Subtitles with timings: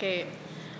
[0.00, 0.24] Oke.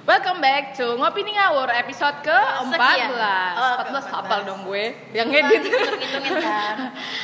[0.08, 3.08] Welcome back to Ngopi nih Ngawur episode ke-14 Sekian.
[3.52, 4.08] Oh, 14 ke-14.
[4.08, 6.76] hafal dong gue Yang Bukan, ngedit Ngitung-ngitungin kan.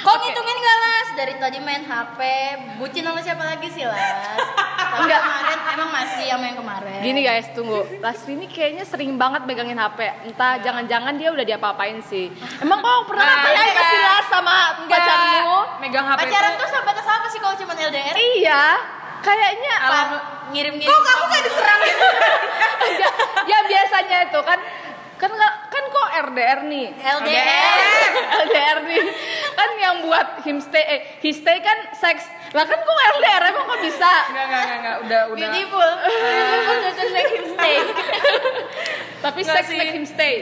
[0.05, 1.09] Kok ngitungin gak Las?
[1.17, 2.21] Dari tadi main HP,
[2.77, 4.05] bucin sama siapa lagi sih Las?
[5.01, 5.21] Enggak.
[5.25, 7.01] kemarin emang masih sama yang kemarin.
[7.01, 12.05] Gini guys, tunggu Lastri ini kayaknya sering banget megangin HP Entah jangan-jangan dia udah diapa-apain
[12.05, 12.29] sih
[12.65, 13.89] Emang kau pernah Nah, ngapain enggak.
[13.89, 14.55] sih Las sama
[14.85, 15.59] pacarmu?
[15.81, 18.15] megang HP Pacaran tuh tuh sebatas apa sih kalau cuma LDR?
[18.37, 18.65] Iya
[19.27, 20.01] Kayaknya Apa?
[20.49, 20.87] Ngirim-ngirim.
[20.87, 21.81] kok kamu gak diserang
[22.79, 23.13] Enggak,
[23.51, 24.61] ya biasanya itu kan
[25.17, 27.79] kan nggak kan kok RDR nih LDR.
[28.39, 29.05] LDR nih
[29.51, 32.21] kan yang buat him stay eh he stay kan seks
[32.53, 35.91] lah kan kok LDR emang kok bisa Enggak, enggak, enggak, enggak, udah, udah Beautiful.
[36.05, 37.77] Beautiful doesn't make him stay.
[39.19, 39.79] tapi Nggak seks sih.
[39.79, 40.35] make him stay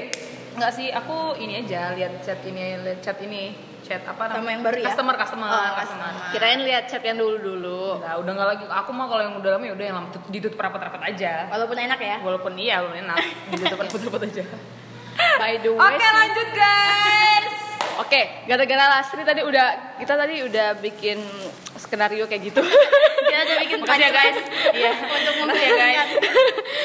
[0.53, 4.63] Enggak sih, aku ini aja lihat chat ini, lihat chat ini Chat apa Sama yang
[4.63, 4.87] baru ya?
[4.89, 6.09] Customer, customer, Oh, customer.
[6.33, 9.51] kirain lihat chat yang dulu dulu Enggak, udah enggak lagi, aku mah kalau yang udah
[9.53, 10.09] lama ya udah yang lama.
[10.27, 11.33] Ditutup rapat-rapat aja.
[11.47, 12.17] Walaupun enak ya.
[12.19, 13.19] Walaupun iya, belum enak,
[13.53, 14.45] ditutup rapat-rapat aja.
[15.37, 17.47] By the way Oke sih- lanjut guys.
[17.95, 21.23] Oke gara-gara Lastri tadi udah kita tadi udah bikin
[21.77, 22.59] skenario kayak gitu.
[22.59, 24.37] Kita udah bikin Makasih ya guys.
[24.75, 24.93] Iya.
[24.99, 26.11] Untuk Makasih ya guys.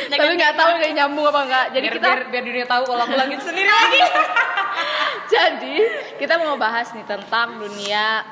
[0.05, 3.03] Tapi nggak tahu dari nyambung apa enggak jadi biar, kita biar, biar dunia tahu kalau
[3.03, 4.02] aku lagi sendiri lagi
[5.33, 5.77] Jadi
[6.17, 8.25] kita mau bahas nih tentang dunia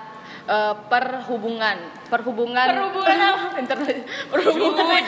[0.46, 3.18] eh, perhubungan, perhubungan, Perhubungan
[3.62, 5.04] Interna- perhubungan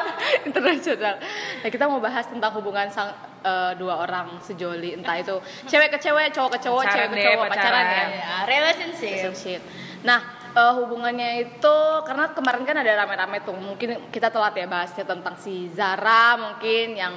[0.48, 1.14] internasional.
[1.60, 3.10] Nah kita mau bahas tentang hubungan sang
[3.40, 7.16] eh, dua orang sejoli, entah itu cewek ke cewek, cowok ke cowok, Pacaran cewek ke
[7.16, 8.08] deh, cowok, pacaran, pacaran.
[8.10, 8.18] ya.
[8.20, 9.10] Ya, relationship.
[9.10, 9.60] Relationship.
[10.00, 15.04] Nah eh, hubungannya itu karena kemarin kan ada rame-rame tuh, mungkin kita telat ya bahasnya
[15.04, 17.14] tentang si Zara mungkin yang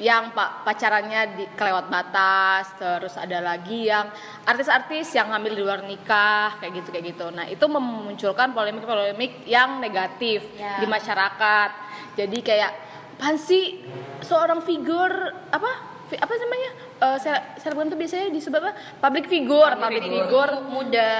[0.00, 4.08] yang pak pacarannya di kelewat batas, terus ada lagi yang
[4.42, 7.28] artis-artis yang hamil di luar nikah kayak gitu kayak gitu.
[7.28, 10.80] Nah itu memunculkan polemik-polemik yang negatif Ya.
[10.80, 11.70] di masyarakat.
[12.16, 12.72] Jadi kayak
[13.14, 13.84] apaan sih?
[14.20, 15.12] Seorang figur
[15.52, 15.70] apa?
[16.10, 16.70] Apa namanya?
[17.16, 18.72] Sel- selebgram itu biasanya disebut apa?
[18.98, 19.72] Public figure.
[19.72, 20.52] Public, Public figure.
[20.66, 21.12] muda.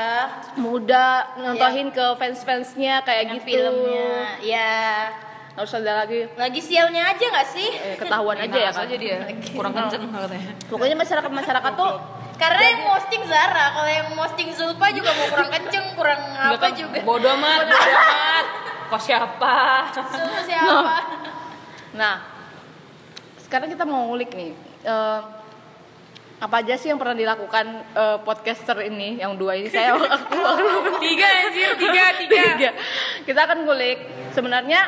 [0.56, 1.06] Muda
[1.38, 3.46] nontonin ke fans-fansnya kayak dengan gitu.
[3.46, 4.10] filmnya
[4.42, 4.80] ya
[5.56, 6.30] harus ada lagi.
[6.38, 7.68] Lagi sialnya aja nggak sih?
[7.74, 9.16] Eh, ketahuan aja ya kan aja dia.
[9.50, 10.52] Kurang kenceng katanya.
[10.70, 11.92] Pokoknya masyarakat masyarakat tuh
[12.40, 16.72] karena yang posting Zara kalau yang posting Zulfa juga mau kurang kenceng kurang apa kan,
[16.72, 16.98] juga.
[17.04, 18.44] bodoh amat bodoh amat.
[18.88, 19.54] kok siapa?
[19.92, 20.94] Zulfa siapa?
[21.94, 22.16] Nah.
[23.44, 24.54] Sekarang kita mau ngulik nih
[24.86, 25.20] eh,
[26.40, 29.68] apa aja sih yang pernah dilakukan eh, podcaster ini yang dua ini?
[29.68, 30.08] Saya aku
[31.04, 31.70] tiga anjir.
[31.76, 32.42] Tiga tiga.
[32.56, 32.70] Tiga.
[33.26, 33.98] Kita akan ngulik.
[34.32, 34.80] Sebenarnya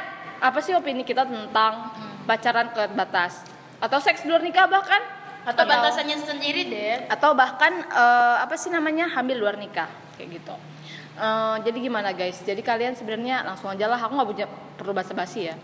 [0.42, 1.94] apa sih opini kita tentang
[2.24, 3.46] pacaran ke batas
[3.78, 4.98] atau seks di luar nikah bahkan
[5.42, 10.54] atau batasannya sendiri deh atau bahkan eh, apa sih namanya hamil luar nikah kayak gitu.
[11.12, 12.40] Eh, jadi gimana guys?
[12.40, 13.98] Jadi kalian sebenarnya langsung aja lah.
[13.98, 15.54] Aku nggak punya perlu basa-basi ya.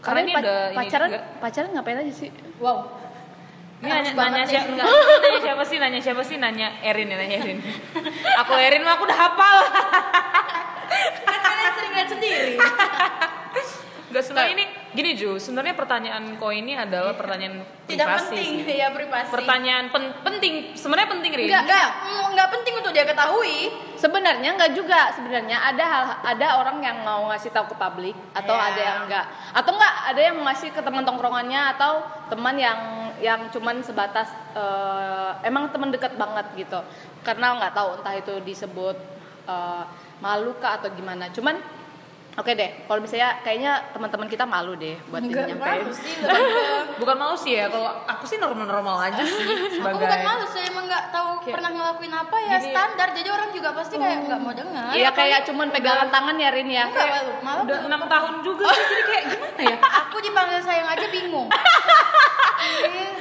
[0.00, 1.20] Karena ini pa- udah ini pacaran juga.
[1.40, 2.30] pacaran ngapain aja sih?
[2.56, 2.78] wow
[3.80, 4.86] Ini nanya, nanya, siapa, enggak,
[5.24, 5.76] nanya siapa sih?
[5.76, 6.36] Nanya siapa sih?
[6.36, 7.58] Nanya Erin ya, nanya Erin.
[8.38, 9.58] Aku Erin mah aku udah hafal.
[11.22, 12.54] kan kalian sering lihat sendiri
[14.10, 18.74] Enggak sebenarnya ini gini Ju, sebenarnya pertanyaan kau ini adalah pertanyaan tidak privasi penting sih.
[18.74, 21.46] ya privasi Pertanyaan pen- penting, sebenarnya penting Rin.
[21.46, 23.58] nggak nggak mm, nggak penting untuk dia ketahui
[23.94, 25.12] Sebenarnya nggak juga.
[25.12, 28.66] Sebenarnya ada hal ada orang yang mau ngasih tahu ke publik atau Ya.
[28.66, 29.24] ada yang enggak.
[29.52, 31.92] Atau enggak ada yang ngasih ke teman tongkrongannya atau
[32.26, 32.80] teman yang
[33.20, 34.26] yang cuman sebatas
[34.56, 36.80] eh, emang teman dekat banget gitu.
[37.20, 38.96] Karena nggak tahu entah itu disebut
[39.46, 39.82] eh,
[40.18, 41.28] malu kah atau gimana.
[41.28, 41.60] Cuman
[42.32, 45.82] Oke deh, kalau misalnya kayaknya teman-teman kita malu deh buat nggak nyampein.
[45.82, 46.14] malu sih
[47.02, 50.64] Bukan malu sih ya, kalau aku sih normal-normal aja sih aku sebagai bukan malu saya
[50.66, 54.18] emang nggak tahu Kayak- pernah ngelakuin apa ya Gini- standar jadi orang juga pasti kayak
[54.24, 56.84] nggak mau dengar Iya kayak cuman pegangan tangan ya Rin ya.
[56.86, 59.76] Enggak malu malu udah enam tahun juga sih, jadi kayak gimana ya?
[60.00, 61.48] aku dipanggil sayang aja bingung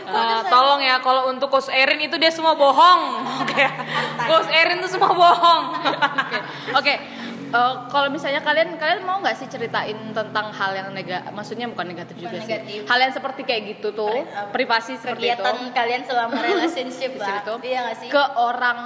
[0.06, 0.47] udah sayang?
[0.47, 3.02] tolong ya kalau untuk Coach Erin itu dia semua bohong.
[3.41, 3.66] Oke.
[4.22, 5.62] Coach Erin itu semua bohong.
[6.74, 6.94] Oke,
[7.51, 11.85] eh, kalau misalnya kalian kalian mau nggak sih ceritain tentang hal yang negatif, maksudnya bukan
[11.87, 12.66] negatif Bukan juga negatif.
[12.66, 17.11] sih, hal yang seperti kayak gitu tuh, Pri- privasi seperti itu, kegiatan kalian selama relationship
[17.16, 18.78] lah situ, iya nggak sih ke orang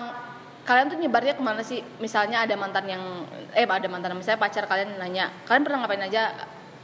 [0.64, 1.84] kalian tuh nyebarnya ke mana sih?
[2.00, 3.04] Misalnya ada mantan yang,
[3.52, 6.24] eh ada mantan, misalnya pacar kalian nanya, kalian pernah ngapain aja?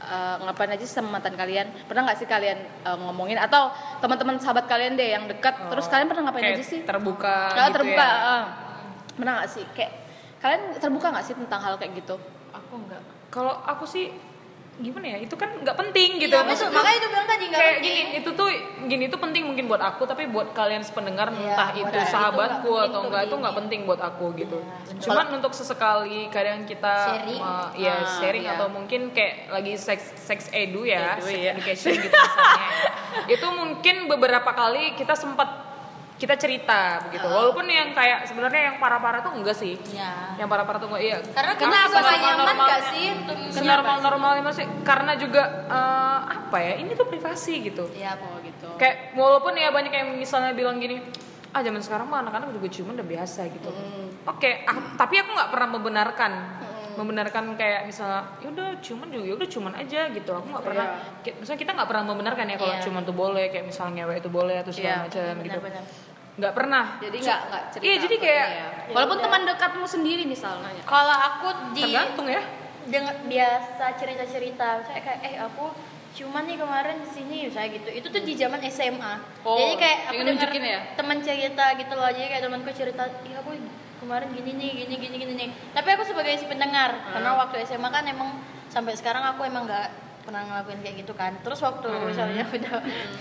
[0.00, 3.68] eh, ngapain aja sama mantan kalian pernah nggak sih kalian eh, ngomongin atau
[4.00, 7.52] teman-teman sahabat kalian deh yang dekat terus kalian pernah ngapain aja sih Terbuka.
[7.52, 8.16] kalau gitu terbuka ya.
[8.24, 8.42] eh,
[9.12, 9.92] pernah nggak sih kayak
[10.40, 12.16] kalian terbuka nggak sih tentang hal kayak gitu
[12.50, 12.98] Aku enggak.
[13.28, 14.10] Kalau aku sih
[14.76, 16.40] gimana ya itu kan nggak penting gitu Iya.
[16.42, 17.92] Maksudnya makanya itu bilang tadi nggak kayak penting.
[17.92, 18.48] gini itu tuh
[18.82, 22.64] gini itu penting mungkin buat aku tapi buat kalian sependengar Iya, entah itu itu sahabatku
[22.64, 26.64] nggak penting atau enggak itu nggak penting buat aku gitu Iya, cuman untuk sesekali kadang
[26.64, 27.38] kita Sharing.
[27.38, 28.56] uh, ya Ah, sharing iya.
[28.56, 31.52] atau mungkin kayak lagi sex sex edu ya Edu, sex iya.
[31.52, 32.68] education gitu misalnya
[33.36, 35.69] itu mungkin beberapa kali kita sempat
[36.20, 37.24] kita cerita begitu.
[37.24, 37.32] Ah.
[37.32, 39.80] walaupun yang kayak sebenarnya yang parah-parah tuh enggak sih.
[39.90, 40.36] Iya.
[40.36, 41.16] yang parah-parah tuh enggak iya.
[41.32, 43.06] Karena Karena nggak nyaman senormal- gak sih?
[43.10, 47.88] untuk senormal normalnya masih karena juga eh, apa ya ini tuh privasi gitu.
[47.96, 48.68] Iya, gitu.
[48.76, 51.00] kayak walaupun ya banyak yang misalnya bilang gini
[51.50, 53.70] ah zaman sekarang mah anak-anak juga ciuman udah biasa gitu.
[54.22, 56.32] Oke ah, tapi aku nggak pernah membenarkan.
[56.90, 60.30] Membenarkan kayak misalnya yaudah ciuman juga yaudah ciuman aja gitu.
[60.30, 60.86] Aku nggak pernah
[61.22, 62.82] kayak, misalnya kita nggak pernah membenarkan ya kalau Iya.
[62.84, 65.58] ciuman tuh boleh kayak misalnya ngewe itu boleh atau segala Iya, macam gitu.
[65.64, 65.84] Benar-benar.
[66.40, 67.84] Nggak pernah Jadi nggak nggak cerita.
[67.84, 68.66] Iya, jadi kayak- ya.
[68.96, 70.72] walaupun teman dekatmu sendiri misalnya.
[70.82, 72.42] Kalau aku di tergantung ya
[72.88, 75.68] dengan biasa cerita-cerita, saya kayak eh aku
[76.10, 77.86] cuman nih kemarin di sini saya gitu.
[77.86, 79.44] Itu tuh di zaman SMA.
[79.46, 80.80] Oh, jadi kayak aku nunjukin ya?
[80.98, 82.10] teman cerita gitu loh.
[82.10, 83.54] Jadi kayak temanku cerita, "Iya aku
[84.00, 87.88] kemarin gini nih, gini gini gini nih." Tapi aku sebagai si pendengar karena waktu SMA
[87.92, 91.32] kan emang sampai sekarang aku emang nggak pernah ngelakuin kayak gitu kan.
[91.40, 92.76] Terus waktu misalnya udah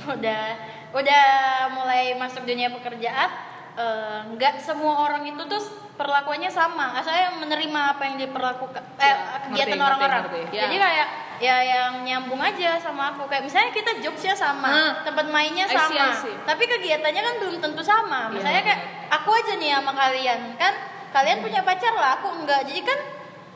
[0.09, 0.43] udah
[0.91, 1.25] udah
[1.71, 3.29] mulai masuk dunia pekerjaan
[3.75, 5.61] eh, nggak semua orang itu tuh
[5.95, 6.95] perlakuannya sama.
[6.99, 9.15] Saya menerima apa yang diperlakukan eh, Ya,
[9.45, 10.21] kegiatan orang-orang.
[10.25, 10.41] ngerti.
[10.53, 10.81] Jadi Ya.
[10.81, 11.07] kayak
[11.39, 13.23] ya yang nyambung aja sama aku.
[13.25, 14.91] Kayak misalnya kita jokesnya sama, Hmm.
[15.03, 16.35] tempat mainnya I see, sama, I see.
[16.43, 18.27] tapi kegiatannya kan belum tentu sama.
[18.27, 20.73] Misalnya kayak aku aja nih sama kalian kan,
[21.11, 22.63] kalian punya pacar lah, aku enggak.
[22.63, 22.99] Jadi kan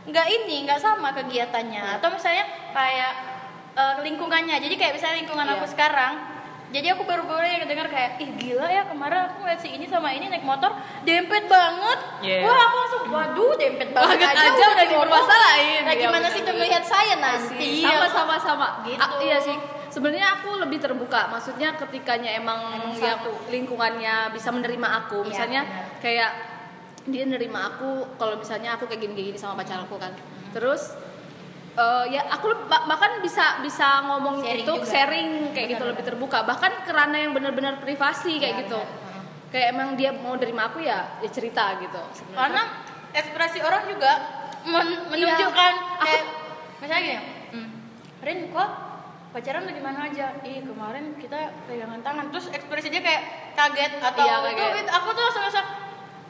[0.03, 1.99] nggak ini, nggak sama kegiatannya.
[1.99, 3.11] Atau misalnya kayak
[4.03, 4.55] lingkungannya.
[4.57, 5.53] Jadi kayak misalnya lingkungan Iya.
[5.55, 6.13] aku sekarang.
[6.69, 10.09] Jadi aku baru-baru yang dengar kayak, ih gila ya kemarin aku ngeliat si ini sama
[10.09, 11.99] ini naik motor dempet banget.
[12.19, 12.41] Yeah.
[12.41, 15.81] Wah aku langsung, waduh dempet banget Banget aja, aja udah dipermasalahin.
[15.85, 17.85] Nah Iya, gimana sih tuh melihat saya nanti?
[17.85, 18.97] sama sama sama Gitu.
[18.97, 19.53] Ah, iya sih
[19.87, 23.29] sebenarnya aku lebih terbuka maksudnya ketikanya emang Emang yang satu.
[23.47, 26.01] lingkungannya bisa menerima aku Iya, misalnya benar.
[26.01, 26.31] kayak
[27.05, 30.09] dia nerima aku kalau misalnya aku kayak gini kayak gini sama pacar aku kan
[30.49, 30.97] terus
[31.75, 34.85] eh, ya aku bahkan bisa bisa ngomong Sharing itu juga.
[34.85, 39.21] sharing kayak gitu Benar, lebih terbuka bahkan kerana yang benar-benar privasi kayak Iya, gitu benar.
[39.49, 42.01] kayak emang dia mau nerima aku ya ya cerita gitu.
[42.31, 42.61] Karena
[43.11, 44.11] ekspresi orang juga
[44.63, 46.23] men- menunjukkan kayak
[46.77, 47.17] misalnya gini,
[47.51, 47.69] hmm,
[48.19, 48.69] Rin kok
[49.29, 50.25] pacaran lagi mana aja?
[50.41, 53.23] Ih kemarin kita pegangan tangan, terus ekspresi dia kayak
[53.53, 54.77] kaget atau Iya, itu, kaget.
[54.79, 55.61] itu- aku tuh langsung ngerasa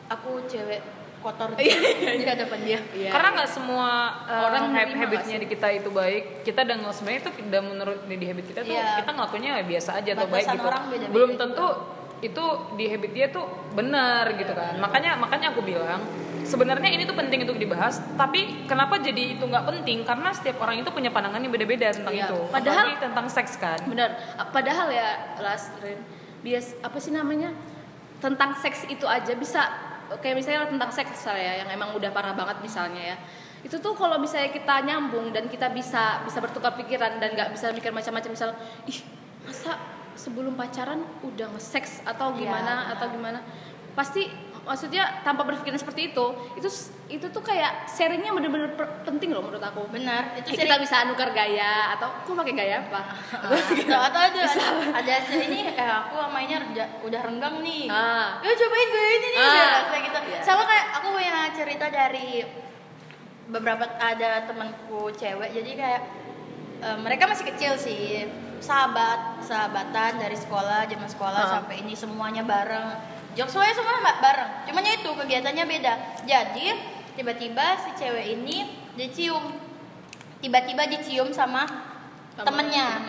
[0.09, 0.81] aku cewek
[1.23, 1.63] kotor di,
[2.19, 2.79] di hadapan dia.
[2.91, 3.09] Iya.
[3.09, 3.89] karena nggak semua
[4.23, 8.45] uh, Orang habitnya di kita itu baik kita dan sebenarnya itu udah menurut di habit
[8.45, 8.99] kita tuh Iya.
[8.99, 11.41] kita ngelakuinnya ya biasa aja atau baik gitu orang beda-beda belum juga.
[11.41, 11.67] tentu
[12.19, 15.99] itu di habit dia tuh benar gitu kan makanya makanya aku bilang
[16.43, 20.75] sebenarnya ini tuh penting untuk dibahas tapi kenapa jadi itu nggak penting karena setiap orang
[20.77, 22.25] itu punya pandangan yang beda-beda tentang Iya.
[22.25, 24.09] itu Padahal- Apalagi tentang seks kan benar
[24.51, 25.09] padahal ya
[25.39, 25.99] Las Rin,
[26.39, 27.51] bias apa sih namanya
[28.19, 29.67] tentang seks itu aja bisa
[30.19, 33.17] kayak misalnya tentang seks misalnya ya, yang emang udah parah banget misalnya ya
[33.63, 37.71] itu tuh kalau misalnya kita nyambung dan kita bisa bisa bertukar pikiran dan nggak bisa
[37.71, 38.50] mikir macam-macam misal
[38.83, 39.00] ih
[39.47, 39.79] masa
[40.19, 42.94] sebelum pacaran udah nge-seks atau gimana benar.
[43.00, 43.39] atau gimana
[43.95, 44.27] pasti
[44.63, 46.25] maksudnya tanpa berpikiran seperti itu
[46.56, 46.69] itu
[47.12, 48.71] itu tuh kayak sharingnya bener-bener
[49.04, 49.83] penting loh menurut aku.
[49.92, 53.01] Benar, itu kita bisa nukar gaya atau aku pakai gaya apa?
[53.44, 53.60] Atau,
[54.00, 54.42] atau ada
[54.95, 57.92] ada ini eh, aku ini udah, udah renggang nih.
[57.92, 58.39] Ah.
[58.39, 59.80] ya cobain gue ini nih Ah.
[59.92, 60.19] kayak gitu.
[60.31, 60.39] Iya.
[60.42, 62.27] sama kayak aku punya cerita dari
[63.44, 66.01] beberapa ada temanku cewek jadi kayak
[66.82, 68.25] eh, mereka masih kecil sih.
[68.63, 71.51] Sahabat sahabatan dari sekolah zaman sekolah Ah.
[71.60, 72.96] sampai ini semuanya bareng
[73.35, 74.51] semuanya semua mbak bareng.
[74.65, 75.93] Cuman ya itu kegiatannya beda.
[76.23, 76.65] Jadi
[77.13, 78.57] tiba-tiba si cewek ini
[78.93, 79.57] dicium.
[80.37, 81.65] Tiba-tiba dicium sama
[82.35, 83.01] temennya.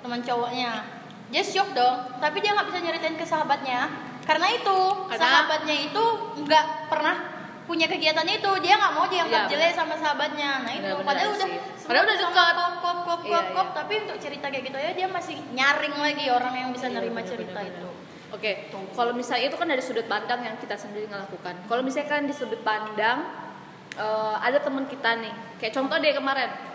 [0.00, 0.72] teman cowoknya.
[1.30, 3.80] Dia shock dong tapi dia nggak bisa nyeritain ke sahabatnya.
[4.24, 6.04] Karena itu Karena- sahabatnya itu
[6.40, 7.16] nggak pernah
[7.68, 8.50] punya kegiatan itu.
[8.64, 10.66] Dia nggak mau dianggap Iya, jelek sama sahabatnya.
[10.66, 10.82] Nah itu.
[10.82, 11.48] Benar-benar padahal udah
[11.86, 12.54] Padahal udah dekat.
[12.56, 13.76] kop kop kop Iya, kop kop iya.
[13.76, 17.20] tapi untuk cerita kayak gitu ya dia masih nyaring lagi orang yang bisa Iya, nerima
[17.20, 17.88] benar, cerita benar, itu
[18.30, 21.66] Oke, kalau misalnya itu kan dari sudut pandang yang kita sendiri ngelakukan.
[21.66, 23.26] Kalau misalnya kan di sudut pandang
[23.98, 26.70] eh, ada teman kita nih, kayak contoh deh kemarin.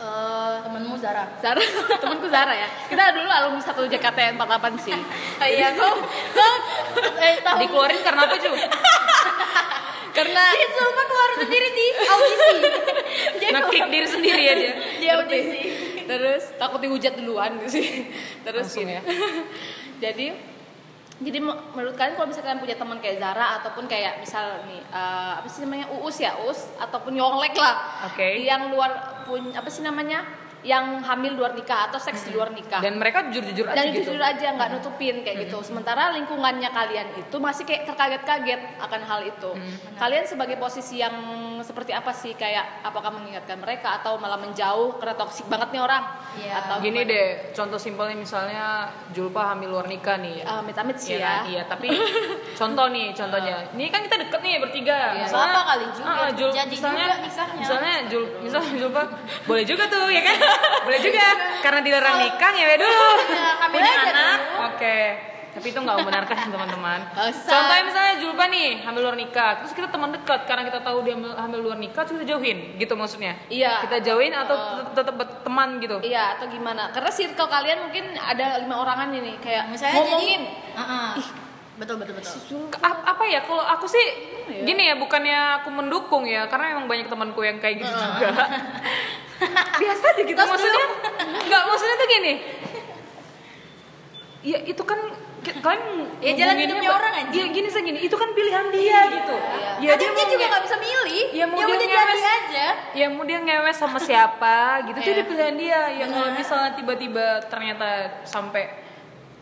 [0.00, 1.60] Eh, temenmu Zara Zara,
[2.02, 2.68] temanku Zara ya.
[2.88, 4.96] Kita dulu alumni satu JKT 48 sih.
[5.58, 5.92] iya kok
[6.32, 6.54] kok
[7.20, 8.54] eh tahu dikeluarin karena apa cuy
[10.16, 12.58] Karena dia sumpah keluar sendiri di audisi
[13.38, 15.60] dia ngekick diri sendiri ya dia di audisi
[16.02, 18.08] terus takut dihujat duluan gitu sih.
[18.40, 18.96] Terus Langsung gini.
[18.96, 19.02] ya.
[20.00, 20.26] jadi
[21.20, 25.32] jadi me- menurut kalian kalau misalkan punya teman kayak Zara ataupun kayak misal nih eh,
[25.36, 28.40] apa sih namanya Uus ya Uus ataupun Yonglek lah Oke.
[28.40, 30.24] yang luar pun apa sih namanya
[30.60, 34.12] yang hamil luar nikah atau seks di luar nikah dan mereka jujur-jujur aja dan gitu
[34.12, 39.20] jujur aja nggak nutupin kayak gitu sementara lingkungannya kalian itu masih kayak terkaget-kaget akan hal
[39.22, 39.50] itu
[39.96, 41.16] kalian sebagai posisi yang
[41.60, 46.04] seperti apa sih kayak apakah mengingatkan mereka atau malah menjauh karena toksik banget nih orang
[46.30, 46.62] Iya.
[46.62, 47.10] atau gini gimana?
[47.10, 48.64] deh contoh simpelnya misalnya
[49.10, 51.42] Julpa hamil luar nikah nih Eh, amit-amit sih Iya ya kan?
[51.42, 51.88] Iya, tapi
[52.54, 53.54] contoh nih, contohnya.
[53.70, 54.98] Ini kan kita deket nih bertiga.
[55.10, 55.26] Iya.
[55.26, 57.60] Misalnya, Apa kali juga, Ah, Jul, jadi misalnya, juga nikahnya.
[57.60, 59.02] Misalnya Jul, misalnya Julpa,
[59.44, 60.38] boleh juga tuh, ya kan?
[60.80, 61.26] Boleh juga,
[61.60, 63.08] karena dilarang nikah ya dulu.
[63.28, 64.66] Ya, hamil Punya aja anak, dulu.
[64.66, 64.98] oke.
[65.50, 67.00] Tapi itu nggak membenarkan teman-teman.
[67.42, 71.18] Contohnya misalnya Julpa nih hamil luar nikah, terus kita teman dekat karena kita tahu dia
[71.18, 73.34] hamil, luar nikah, terus kita jauhin, gitu maksudnya.
[73.46, 73.82] Iya.
[73.82, 74.54] Kita jauhin atau
[74.86, 75.98] tet- tetap teman gitu.
[76.00, 76.90] Iya atau gimana?
[76.90, 80.42] Karena circle kalian mungkin ada lima orangan ini kayak misalnya ngomongin.
[80.46, 81.38] jadi
[81.80, 82.36] betul betul betul
[82.76, 84.04] A- apa ya kalau aku sih
[84.52, 84.68] ya?
[84.68, 88.36] gini ya bukannya aku mendukung ya karena emang banyak temanku yang kayak gitu juga
[89.52, 90.84] biasa aja gitu maksudnya
[91.46, 92.32] nggak maksudnya tuh gini.
[94.40, 94.96] Ya itu kan
[95.40, 95.84] kalian
[96.20, 97.32] Ya, jalan hidupnya orang aja.
[97.32, 99.34] ya gini sih gini itu kan pilihan dia gitu.
[99.80, 101.24] ya Kadang dia mau juga nggak bisa milih.
[101.30, 102.66] ya mau ya dia ngewes aja.
[102.92, 105.16] ya mau dia ngewes sama siapa gitu itu Iya.
[105.16, 105.80] dia pilihan dia.
[105.94, 107.88] Ya kalau misalnya tiba-tiba ternyata
[108.22, 108.68] sampai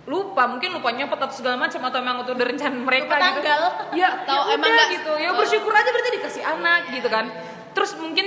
[0.05, 3.27] lupa mungkin lupa nyopot atau segala macam atau emang itu udah rencana mereka Lupa gitu.
[3.29, 3.61] tanggal.
[3.93, 5.13] ya Atau ya emang udah nggak- gitu.
[5.17, 7.27] Ya bersyukur aja berarti dikasih anak gitu kan.
[7.71, 8.27] Terus mungkin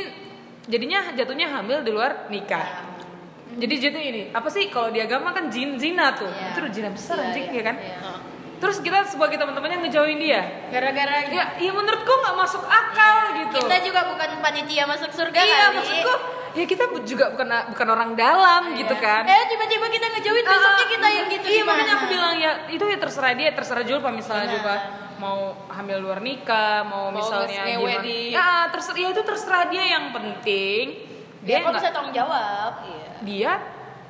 [0.72, 2.88] jadinya jatuhnya hamil di luar nikah.
[3.52, 6.32] Jadi jadi ini apa sih kalau di agama kan jin zina tuh.
[6.32, 6.56] Iya.
[6.56, 7.76] itu udah zina besar Iya, anjing iya, ya kan?
[7.76, 8.14] iya.
[8.62, 10.70] terus kita sebagai teman-temannya ngejauhin dia.
[10.72, 13.58] Gara-gara ya ya menurutku nggak masuk akal gitu.
[13.60, 15.76] Kita juga bukan panitia masuk surga iya kali.
[15.82, 16.14] maksudku
[16.52, 19.26] ya kita juga bukan bukan orang dalam gitu kan.
[19.26, 21.74] Eh tiba-tiba kita ngejauhin besoknya kita yang gitu iya gimana?
[21.76, 24.56] makanya aku bilang ya itu ya terserah dia terserah Julpa misalnya Benar.
[24.56, 24.74] juga
[25.22, 28.02] mau hamil luar nikah mau, Mau misalnya gimana.
[28.02, 30.86] di- ya terserah ya itu terserah dia yang penting
[31.46, 32.72] dia dia nggak bisa tanggung jawab?
[33.22, 33.52] Dia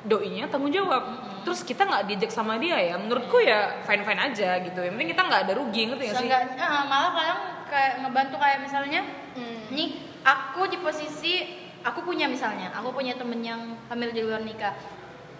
[0.02, 1.02] doinya tanggung jawab.
[1.42, 4.80] Terus kita nggak diajak sama dia ya menurutku ya fine fine aja gitu.
[4.80, 6.28] Yang penting kita nggak ada rugi ngerti nggak sih?
[6.56, 9.00] Ah, malah kadang kayak ngebantu kayak misalnya
[9.68, 9.88] nih
[10.22, 11.34] aku di posisi
[11.82, 14.70] aku punya misalnya aku punya temen yang hamil di luar nikah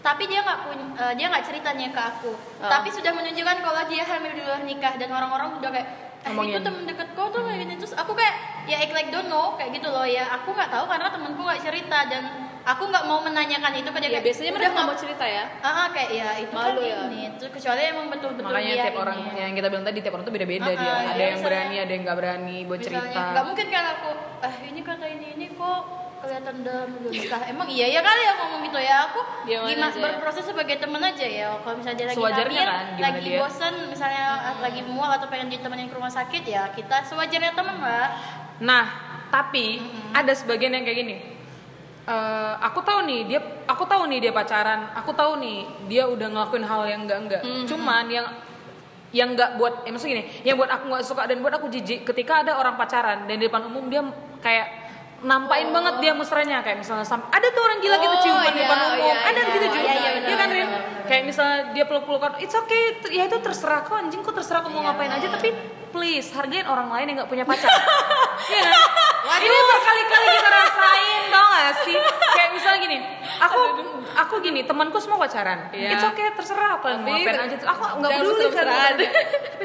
[0.02, 2.68] tapi dia nggak punya eh, dia nggak ceritanya ke aku Oh.
[2.68, 5.88] tapi sudah menunjukkan kalau dia hamil di luar nikah dan orang-orang udah kayak
[6.20, 9.26] eh, itu temen deket kau tuh kayak gini terus aku kayak ya act like don't
[9.26, 12.22] know kayak gitu loh ya aku nggak tahu karena temenku nggak cerita dan
[12.62, 15.24] aku nggak mau menanyakan itu ke dia Ya, kayak, biasanya "Udah mereka nggak mau cerita
[15.26, 15.44] ya.
[15.58, 16.98] Ah, ah, kayak ya itu Malu kan ya.
[17.08, 19.30] ini Terus kecuali emang betul-betul makanya dia tiap orang ini.
[19.36, 21.42] yang kita bilang tadi tiap orang tuh beda-beda Ah, dia ah, ada iya, yang misalnya-
[21.44, 25.06] berani ada yang nggak berani buat Misalnya, cerita nggak mungkin kan aku eh ini kata
[25.08, 25.80] ini ini kok
[26.22, 29.90] kelihatan dalam belum nikah emang iya ya kali ya ngomong gitu ya aku Diaman gimana
[29.90, 29.98] aja.
[29.98, 33.38] berproses sebagai teman aja ya kalau misalnya dia lagi Sewajarnya kan, gimana lagi dia.
[33.42, 34.24] bosan misalnya
[34.62, 38.08] lagi mual atau pengen ditemenin ke rumah sakit ya kita sewajarnya teman lah
[38.62, 38.84] Nah,
[39.26, 39.82] tapi
[40.14, 41.16] ada sebagian yang kayak gini.
[42.02, 46.30] Eh, aku tahu nih dia, aku tahu nih dia pacaran, aku tahu nih dia udah
[46.30, 47.42] ngelakuin hal yang enggak enggak.
[47.66, 48.26] Cuman yang
[49.10, 52.06] yang enggak buat, eh, maksudnya gini, yang buat aku nggak suka dan buat aku jijik
[52.06, 54.02] ketika ada orang pacaran dan di depan umum dia
[54.38, 54.66] kayak
[55.22, 58.52] nampain banget dia mesranya kayak misalnya sam- ada tuh orang gila gitu Oh, ciuman di
[58.52, 59.48] iya, depan umum iya, ada iya.
[59.48, 60.68] gitu Oh, juga iya, iya, Iya benar, kan Rin
[61.02, 64.82] kayak misalnya dia peluk-pelukan it's okay ya itu terserah kok anjing kok terserah aku mau
[64.82, 65.50] ngapain aja tapi
[65.88, 67.68] please hargain orang lain yang nggak punya pacar
[68.42, 68.74] Iya kan?
[69.38, 71.94] Ini berkali-kali kita rasain tau gak sih?
[72.34, 72.98] Kayak misalnya gini,
[73.38, 73.60] aku
[74.12, 75.70] aku gini temanku semua pacaran.
[75.70, 75.94] Iya.
[75.94, 77.56] It's okay terserah apa yang mau ngapain aja.
[77.62, 78.66] Aku nggak peduli kan.
[78.66, 79.06] Tapi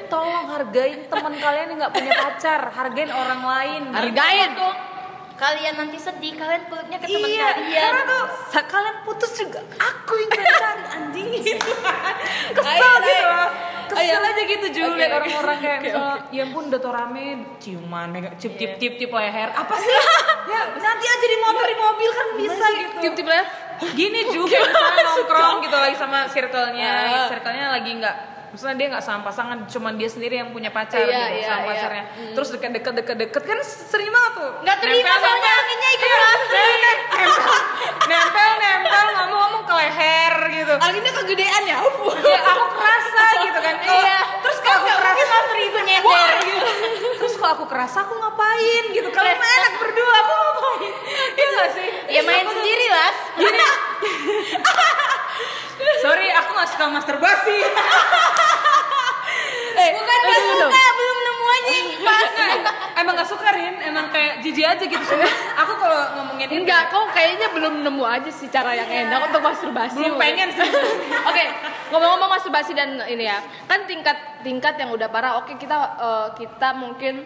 [0.06, 3.82] tolong hargain teman kalian yang nggak punya pacar, hargain orang lain.
[3.90, 4.50] Hargain.
[4.54, 4.74] Tuh,
[5.38, 7.82] kalian nanti sedih kalian peluknya ke teman Iya, kalian.
[7.86, 8.24] karena tuh
[8.66, 9.62] kalian putus juga.
[9.78, 11.28] Aku yang cari anjing.
[11.38, 11.72] Gitu.
[12.58, 13.30] Kesel Ayo, gitu ayo.
[13.30, 13.50] loh.
[13.88, 14.02] Kesel.
[14.04, 14.16] Ayo.
[14.20, 15.18] aja gitu Ju, Oke, liat oke.
[15.22, 17.26] orang-orang kayak Oke, misalnya, ya ampun udah tau rame,
[17.58, 19.98] ciuman, mega, cium tip tip tip leher, apa sih?
[20.48, 22.98] ya nanti aja di motor di mobil kan bisa gitu.
[23.00, 23.46] Tip-tip lah.
[23.94, 26.92] Gini juga nongkrong gitu lagi sama circle-nya,
[27.30, 28.18] circle-nya lagi nggak
[28.48, 31.62] Maksudnya dia nggak sama pasangan, cuman dia sendiri yang punya pacar Iya, gitu, iya, sama
[31.62, 31.70] iya.
[31.70, 32.04] pacarnya.
[32.32, 34.52] Terus deket-deket deket-deket kan sering banget tuh.
[34.64, 37.32] nggak terima soalnya anginnya ikut Iya, nempel,
[38.08, 40.74] nempel, nempel, ngomong-ngomong ke leher gitu.
[40.80, 41.78] Anginnya kegedean ya.
[41.78, 43.76] Ya aku kerasa gitu kan.
[43.78, 44.20] Kalau- Iya.
[44.40, 46.68] Terus kalau aku kerasa mas ribu Wah, nyender gitu.
[47.18, 49.10] Terus kalau aku kerasa aku ngapain gitu.
[49.10, 50.94] Kalau emang enak berdua aku ngapain?
[51.36, 51.88] Iya gak sih?
[52.08, 53.60] ya main sendiri lah Gini.
[56.04, 57.58] Sorry, aku gak suka masturbasi.
[59.78, 60.74] Eh, bukan eh, pas tunggu dong.
[60.74, 61.76] suka belum nemu aja
[62.10, 62.32] pas
[62.98, 65.30] emang gak suka Rin, emang kayak jijik aja gitu semua.
[65.54, 70.02] Aku kalau ngomongin Enggak, kau kayaknya belum nemu aja sih cara yang enak untuk masturbasi.
[70.02, 70.66] belum pengen sih.
[71.30, 71.46] Oke,
[71.94, 73.38] ngomong-ngomong masturbasi dan ini ya,
[73.70, 75.46] kan tingkat tingkat yang udah parah.
[75.46, 77.22] Oke, kita eh, kita mungkin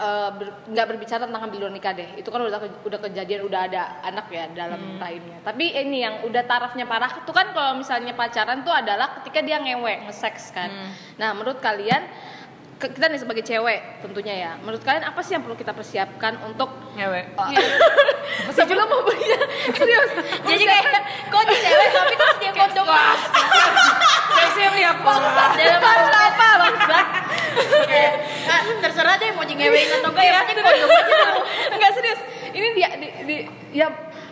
[0.00, 2.16] eh, ber- nggak berbicara tentang ambil luar nikah deh.
[2.16, 6.42] Itu kan udah udah kejadian udah ada anak ya dalam rahimnya tapi ini yang udah
[6.48, 10.72] tarafnya parah itu kan kalau misalnya pacaran tuh adalah ketika dia ngewe nge-sex kan.
[11.20, 12.08] Nah menurut kalian
[12.80, 14.52] kita nih sebagai cewek tentunya ya.
[14.56, 17.36] Menurut kalian apa sih yang perlu kita persiapkan untuk ngewe
[18.56, 19.36] sebelum mau punya
[19.78, 20.10] serius.
[20.42, 20.84] Jadi kayak
[21.28, 22.86] kok di cewek tapi kok dia kondom.
[24.30, 25.02] saya siap nih aku
[25.52, 27.06] Dalam apa bangsat?
[28.46, 31.04] Ah, terserah deh mau di ngewein atau enggak ya penting kondom aja.
[31.04, 31.40] dulu.
[31.76, 32.20] Enggak serius.
[32.50, 33.86] Ini dia di, di- ya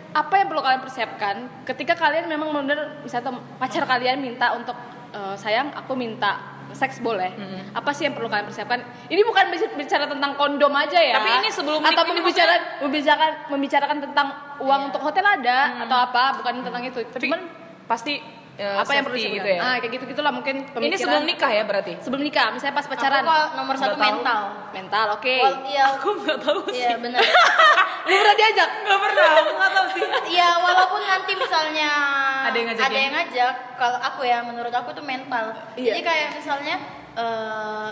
[0.09, 1.35] apa yang perlu kalian persiapkan?
[1.63, 3.29] Ketika kalian memang benar misalnya
[3.61, 4.75] pacar kalian minta untuk
[5.09, 7.31] "Eh, sayang aku minta seks boleh.
[7.71, 8.79] Apa sih yang perlu kalian persiapkan?
[9.05, 11.15] Ini bukan bic- bicara tentang kondom aja ya.
[11.15, 16.23] Tapi ini sebelum atau ini membicarakan membicarakan membicarakan tentang uang untuk hotel ada atau apa,
[16.35, 16.99] bukan tentang itu.
[17.05, 17.41] tapi Cuman
[17.85, 18.21] pasti
[18.55, 20.99] eh, apa yang perlu gitu ya Ah, kayak gitu-gitulah mungkin ini pemikiran.
[20.99, 23.21] sebelum nikah ya berarti Sebelum nikah, misalnya pas pacaran.
[23.21, 24.03] Aku kok nomor satu tahu.
[24.03, 24.41] mental.
[24.69, 25.35] Mental, oke.
[25.39, 27.21] Wal, iya, aku nggak tahu sih iya benar.
[28.01, 28.69] Lu pernah diajak?
[28.79, 31.91] nggak pernah aku nggak tahu sih Iya, walaupun nanti misalnya
[32.43, 32.91] Ada yang ngajakin?
[32.91, 35.45] ada yang ngajak, kalau aku ya menurut aku tuh mental.
[35.79, 35.95] Iya.
[35.95, 36.75] Jadi kayak misalnya
[37.15, 37.87] eh,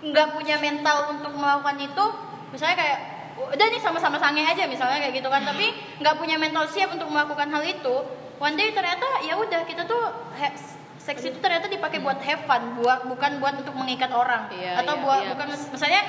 [0.00, 2.04] nggak punya mental untuk melakukan itu,
[2.50, 2.98] misalnya kayak
[3.40, 7.08] udah nih sama-sama sange aja misalnya kayak gitu kan, tapi nggak punya mental siap untuk
[7.08, 7.94] melakukan hal itu.
[8.40, 10.00] One day ternyata ya udah kita tuh
[10.40, 10.56] he-
[11.00, 14.94] seks itu ternyata dipakai buat have fun, buat bukan buat untuk mengikat orang Iya, atau
[14.96, 15.30] iya, buat iya.
[15.32, 16.02] bukan misalnya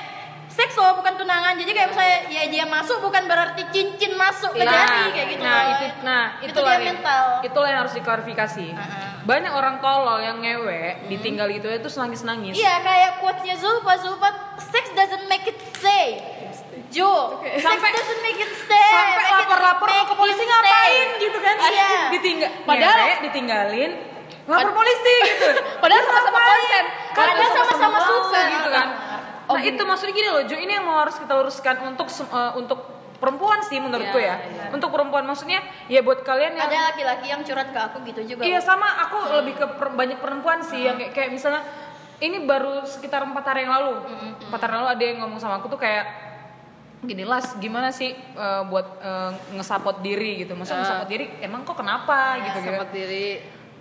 [0.52, 1.56] seks loh bukan tunangan.
[1.56, 5.56] Jadi kayak misalnya ya dia masuk bukan berarti cincin masuk ke jari kayak gitu nah
[5.56, 5.72] loh.
[5.72, 7.24] itu nah itu itulah dia yang- mental.
[7.40, 8.66] itulah yang harus diklarifikasi.
[9.22, 14.28] Banyak orang tolol yang ngewe ditinggal itu itu nangis nangis iya kayak quote-nya Zulfa Zulfa
[14.60, 16.20] sex doesn't make it stay.
[16.88, 18.92] Jo, sex Sampai- doesn't make it stay.
[18.92, 21.56] sampai lapor-lapor ke polisi ngapain gitu kan?
[21.56, 21.88] Iya.
[22.14, 23.90] ditinggal Padahal- ngewe, ditinggalin
[24.44, 25.48] lapor polisi gitu.
[25.82, 26.84] Padahal sama-sama konsen.
[27.14, 28.40] Padahal sama-sama suka.
[28.50, 28.88] gitu kan
[29.50, 32.52] Oh, nah itu maksudnya gini loh Jo ini yang mau harus kita luruskan untuk eh,
[32.54, 32.78] untuk
[33.22, 34.66] perempuan sih menurutku Iya, ya.
[34.74, 38.42] untuk perempuan maksudnya ya buat kalian yang Ada laki-laki yang curhat ke aku gitu juga.
[38.42, 41.62] Iya sama aku lebih ke per- banyak perempuan sih yang kayak, kayak misalnya
[42.18, 44.10] ini baru sekitar empat hari yang lalu.
[44.50, 46.04] Empat hari lalu ada yang ngomong sama aku tuh kayak
[47.02, 50.58] gini las gimana sih eh, buat eh, ngesapot diri gitu?
[50.58, 52.42] Maksudnya ngesapot diri emang kok kenapa?
[52.42, 53.26] Gitu gitu sempat diri.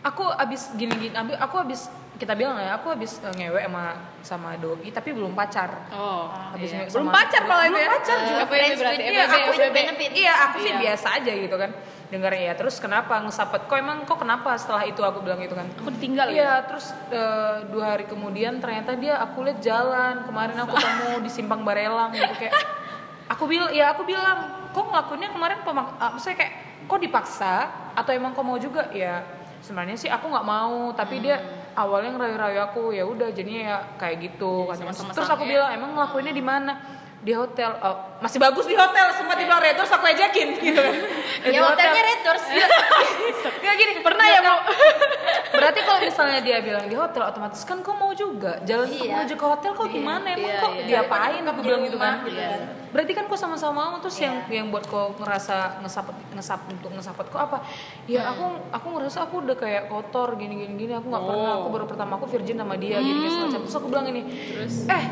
[0.02, 1.88] Aku abis gini gini aku abis
[2.18, 3.84] kita bilang ya aku abis eh, ngewe sama
[4.22, 6.86] sama doi tapi belum pacar Oh, Habis iya.
[6.86, 7.90] belum pacar malah itu belum ya.
[7.90, 8.42] pacar juga.
[8.46, 9.04] FWB berarti.
[9.04, 9.74] Iya, aku FWB.
[9.74, 10.12] benefit.
[10.14, 10.78] Iya, aku sih Iya.
[10.78, 11.72] biasa aja gitu kan.
[12.14, 12.54] Dengarnya ya.
[12.54, 13.66] Terus kenapa ngesapet?
[13.66, 15.66] Kok emang kok kenapa setelah itu aku bilang gitu kan?
[15.82, 16.36] Aku ditinggal ya.
[16.38, 20.22] Iya, terus eh, dua hari kemudian ternyata dia aku lihat jalan.
[20.22, 22.54] Kemarin aku temu di Simpang Barelang gitu kayak.
[23.32, 24.38] Aku bilang, ya aku bilang,
[24.70, 26.54] kok ngelakuinnya kemarin pemak, ah, maksudnya kayak
[26.86, 27.54] kok dipaksa
[27.96, 28.92] atau emang kok mau juga?
[28.92, 29.24] Ya
[29.62, 31.40] sebenarnya sih aku nggak mau, tapi dia
[31.78, 34.68] awalnya ngerayu-rayu aku ya udah jadinya ya kayak gitu.
[34.68, 34.92] katanya.
[34.92, 36.74] sama-sama terus aku bilang emang ngelakuinnya di mana?
[37.22, 37.70] Di hotel.
[37.80, 40.96] Oh, masih bagus di hotel sempat dibilang red doors aku ajakin gitu kan.
[41.46, 42.46] Di ya hotelnya Red Doors.
[43.62, 44.60] Nggak gini, pernah ya mau.
[45.58, 49.22] Berarti kalau misalnya dia bilang di hotel, otomatis kan kau mau juga jalan Iya.
[49.22, 50.86] menuju ke hotel kau gimana emang iya, kok iya.
[50.86, 52.22] diapain aku bilang gitu kan.
[52.24, 52.60] gitu kan.
[52.90, 54.62] Berarti kan kau sama-sama mau terus yang Iya.
[54.62, 57.58] yang buat kau ngerasa ngesap ngesap untuk ngesapet kau apa?
[58.06, 58.32] Ya Hmm.
[58.34, 61.86] aku aku ngerasa aku udah kayak kotor gini gini gini aku nggak pernah aku baru
[61.86, 63.22] pertama aku virgin sama dia gini Hmm.
[63.22, 63.60] gini semacam.
[63.66, 64.22] Terus aku bilang ini,
[64.88, 65.04] eh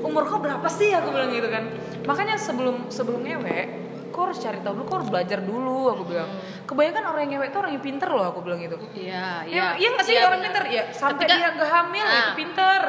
[0.00, 0.90] umur kau berapa sih?
[0.90, 1.64] Aku bilang gitu kan.
[2.04, 6.30] Makanya sebelum sebelum ngewe kau harus cari tahu dulu kau harus belajar dulu aku bilang.
[6.64, 8.76] Kebanyakan orang yang ngewe itu orang yang pinter loh aku bilang gitu.
[8.92, 9.88] Iya, iya iya.
[9.90, 10.62] nggak sih Iya, orang pinter?
[10.66, 12.16] Ya sampai Ketika- dia nggak hamil Ah.
[12.16, 12.80] itu pinter.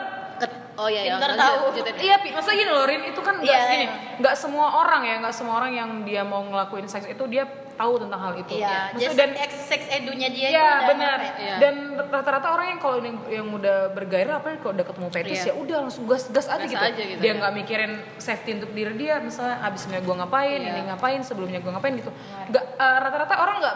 [0.79, 1.11] Oh iya, iya.
[1.11, 1.43] Pinter lanjut,
[1.75, 1.91] tahu.
[1.99, 3.91] Iya, maksudnya gini loh, Rin, itu kan nggak Iya, gini, iya.
[4.15, 7.43] nggak semua orang ya, nggak semua orang yang dia mau ngelakuin seks itu dia
[7.79, 8.59] tahu tentang hal itu.
[8.59, 11.17] Iya, just dan sex, edunya dia Iya benar.
[11.39, 11.55] Iya.
[11.63, 15.47] Dan rata-rata orang yang kalau yang, yang udah bergairah apa kalau udah ketemu fetis Iya.
[15.47, 16.83] ya udah langsung gas gas aja Gas gitu.
[16.83, 17.39] aja gitu, dia ya.
[17.39, 20.69] nggak mikirin safety untuk diri dia, misalnya abisnya gua ngapain, Iya.
[20.75, 22.11] ini ngapain, sebelumnya gua ngapain gitu.
[22.51, 23.75] Nggak eh, rata-rata orang nggak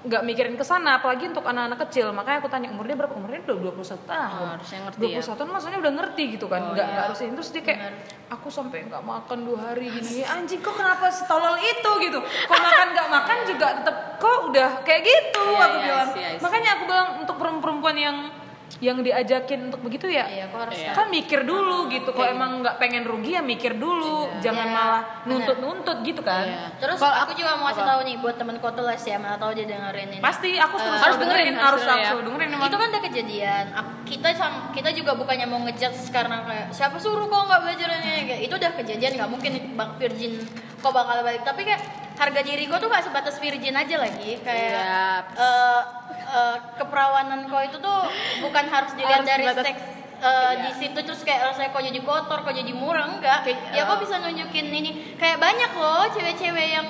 [0.00, 2.08] nggak mikirin ke sana apalagi untuk anak-anak kecil.
[2.16, 3.12] Makanya aku tanya umurnya berapa?
[3.12, 4.40] Umurnya udah 21 tahun.
[4.40, 6.60] Oh, harusnya ngerti 21 tahun maksudnya udah ngerti gitu kan.
[6.64, 6.92] Oh, nggak iya.
[6.96, 7.32] nggak harus ini.
[7.36, 7.80] Terus dia kayak
[8.32, 10.24] aku sampai nggak makan dua hari gini.
[10.24, 11.90] Anjing kok kenapa setolol itu?
[12.00, 12.18] Gitu.
[12.22, 16.08] Kok makan nggak makan juga tetap kok udah kayak gitu Iya, aku iya, bilang.
[16.08, 16.42] I see, I see.
[16.44, 18.16] makanya aku bilang untuk perempuan yang
[18.78, 20.94] yang diajakin untuk begitu ya Iya, aku harus Iya.
[20.94, 25.02] kan mikir dulu gitu kalau emang nggak pengen rugi ya mikir dulu jangan Iya, malah
[25.24, 26.70] nuntut-nuntut gitu kan Iya.
[26.78, 29.66] Terus Kalau aku juga mau kasih tahu nih buat temen koteles ya, mana tahu dia
[29.66, 30.20] dengerin ini.
[30.20, 32.10] pasti aku terus harus dengerin, harus harus dengerin ya.
[32.10, 32.68] aku dengerin emang.
[32.68, 33.64] itu kan udah kejadian.
[34.06, 38.22] Kita sam- kita juga bukannya mau ngejudge karena kayak siapa suruh kok nggak belajar ini
[38.24, 40.32] kayak itu udah kejadian nggak mungkin bang virgin
[40.80, 41.42] kok bakal balik.
[41.42, 41.82] Tapi kayak
[42.16, 44.40] harga diri gue tuh gak sebatas virgin aja lagi.
[44.40, 45.80] Kayak eh,
[46.26, 48.00] eh, keperawanan kau itu tuh
[48.40, 49.82] bukan harus dilihat Harus dari sebatas- seks
[50.20, 50.52] eh, Iya.
[50.60, 53.40] di situ terus kayak rasanya kok jadi kotor kok jadi murah enggak.
[53.40, 54.90] Kayak, ya kok bisa nunjukin ini.
[55.16, 56.86] Kayak banyak loh cewek-cewek yang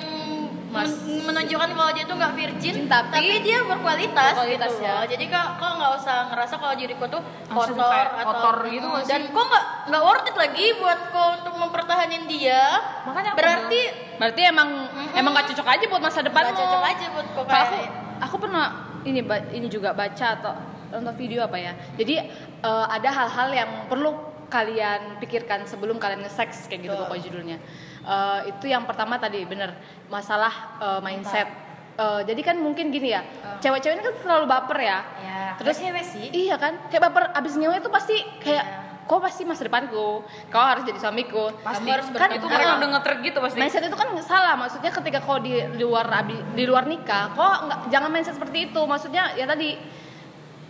[0.71, 4.85] Mas- men- menunjukkan kalau dia tuh nggak virgin Tapi- dia berkualitas, Berkualitas, gitu.
[4.87, 4.91] ya.
[4.95, 8.85] loh jadi kok kok nggak usah ngerasa kalau diriku tuh Langsung kotor atau kotor gitu
[8.87, 9.09] nggak sih?
[9.11, 12.63] dan kok nggak nggak worth it lagi buat kau untuk mempertahanin dia.
[13.03, 13.81] Makanya aku berarti
[14.15, 14.69] berarti emang
[15.11, 16.51] emang gak cocok aja buat masa depan lo.
[16.55, 17.77] cocok aja buat kau Kalau aku
[18.21, 18.65] aku pernah
[19.03, 19.19] ini
[19.51, 20.53] ini juga baca atau
[20.89, 21.73] nonton video apa ya.
[21.95, 22.15] Jadi
[22.61, 27.57] eh, ada hal-hal yang perlu kalian pikirkan sebelum kalian nge-sex kayak gitu pokoknya judulnya.
[28.03, 29.71] Eh, itu yang pertama tadi bener.
[30.05, 31.47] Masalah eh, mindset.
[31.91, 33.23] Eh, jadi kan mungkin gini ya
[33.59, 34.99] cewek-cewek ini kan selalu baper ya.
[35.17, 36.25] Ya terus cewek sih.
[36.31, 38.79] iya kan kayak baper abis ngewe itu pasti kayak Iya.
[39.05, 40.23] kau pasti masa depanku?
[40.47, 41.51] Kau harus jadi suamiku.
[41.59, 41.83] Pasti.
[41.83, 42.79] Kamu harus kan itu mereka jawab.
[42.79, 43.57] udah nge-track gitu pasti.
[43.59, 47.79] Mindset itu kan salah maksudnya ketika kau di luar abi- di luar nikah kau nggak
[47.91, 48.81] jangan mindset seperti itu.
[48.81, 49.75] Maksudnya ya tadi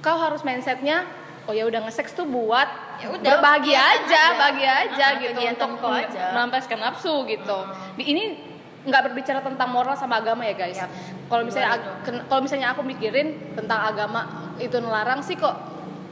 [0.02, 1.06] kau harus mindsetnya
[1.42, 4.22] oh ya udah nge-sex tuh buat Ya udah, bahagia aja, aja.
[4.38, 6.24] bahagia aja Ah, gitu untuk aja.
[6.32, 7.58] melampiaskan nafsu gitu
[7.96, 8.24] di ini
[8.82, 10.90] nggak berbicara tentang moral sama agama ya guys Yap.
[11.28, 11.82] kalau misalnya
[12.26, 14.22] kalau misalnya aku mikirin tentang agama
[14.58, 15.54] itu ngelarang sih kok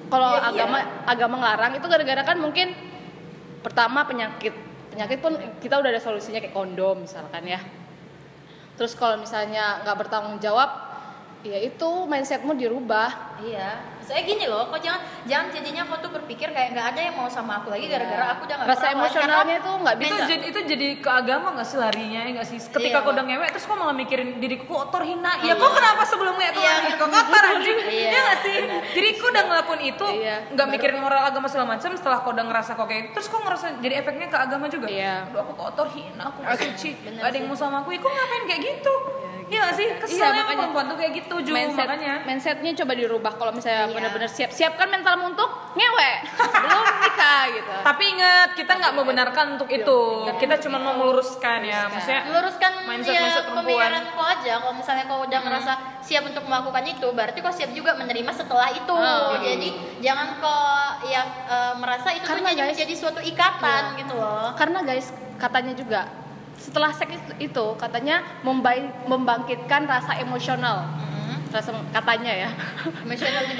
[0.07, 0.49] kalau Iya, iya.
[0.49, 2.67] agama agama ngelarang itu gara-gara kan mungkin
[3.59, 4.53] pertama penyakit
[4.89, 7.61] penyakit pun kita udah ada solusinya kayak kondom misalkan ya
[8.75, 10.69] terus kalau misalnya nggak bertanggung jawab
[11.41, 16.49] ya itu mindsetmu dirubah Iya, saya gini loh, kok jangan jangan jadinya kau tuh berpikir
[16.49, 19.71] kayak nggak ada yang mau sama aku lagi gara-gara aku udah nggak rasa emosionalnya itu
[19.71, 22.89] nggak itu bisa jadi itu jadi ke agama nggak sih larinya ya nggak sih ketika
[22.91, 23.05] Iya.
[23.05, 25.53] kau udah ngewek terus kau malah mikirin diriku kotor hina ya Iya.
[25.55, 26.73] kok kenapa sebelumnya kau Iya.
[26.81, 26.93] iya.
[26.95, 28.81] kau kotor anjing Iya, ya nggak sih benar.
[28.89, 30.35] diriku udah ngelakuin itu Iya.
[30.49, 33.39] nggak mikirin moral agama segala macam setelah kau udah ngerasa kok kayak gitu, terus kau
[33.39, 35.29] ngerasa jadi efeknya ke agama juga Iya.
[35.29, 38.61] Aku kotor hina aku suci gak ada yang mau sama aku ya kok ngapain kayak
[38.65, 38.93] gitu
[39.49, 39.87] Iya sih?
[39.97, 40.57] Keselnya makanya.
[40.61, 42.13] perempuan tuh kayak gitu Ju mindset makanya.
[42.21, 43.93] mindsetnya coba dirubah kalau misalnya Iya.
[43.93, 44.49] benar-benar siap.
[44.49, 46.11] Siapkan mentalmu untuk ngewe.
[46.53, 47.71] Sebelum nikah gitu.
[47.81, 49.99] Tapi ingat kita nggak membenarkan untuk itu.
[50.37, 53.65] Kita cuma mau meluruskan ya maksudnya meluruskan mindset ya mindset perempuan.
[53.65, 54.53] pemikiran kau aja.
[54.59, 58.69] Kalau misalnya kau udah ngerasa siap untuk melakukan itu berarti kau siap juga menerima setelah
[58.69, 58.93] itu.
[58.93, 59.33] Oh.
[59.35, 60.61] jadi jangan kau
[61.05, 63.99] yang eh, merasa itu tuh Karena, jadi guys, menjadi suatu ikatan Iya.
[63.99, 64.53] gitu loh.
[64.53, 66.01] Karena guys katanya juga
[66.69, 68.21] setelah seks itu, katanya
[69.03, 70.85] membangkitkan rasa emosional.
[71.49, 72.49] Rasa katanya ya.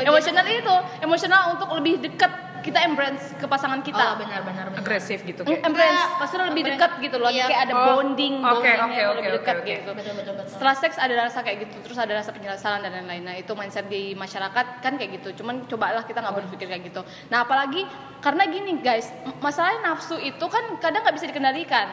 [0.06, 4.84] Emosional itu emosional untuk lebih dekat kita embrace ke pasangan oh kita benar benar benar.
[4.84, 5.64] Agresif gitu Em- kayak.
[5.64, 6.20] embrace Enggak.
[6.20, 7.46] maksudnya lebih dekat gitu loh Iya.
[7.48, 9.66] kayak ada Oh, bonding oke, bondingnya oke, yang oke, lebih oke, dekat oke.
[9.66, 9.90] gitu.
[9.90, 10.52] betul betul betul.
[10.52, 13.24] Setelah seks ada rasa kayak gitu terus ada rasa penyesalan dan lain-lain.
[13.24, 15.40] Nah itu mindset di masyarakat kan kayak gitu.
[15.40, 17.02] Cuman cobalah kita nggak berpikir kayak gitu.
[17.32, 17.88] Nah apalagi
[18.20, 19.08] karena gini guys
[19.40, 21.88] masalahnya nafsu itu kan kadang nggak bisa dikendalikan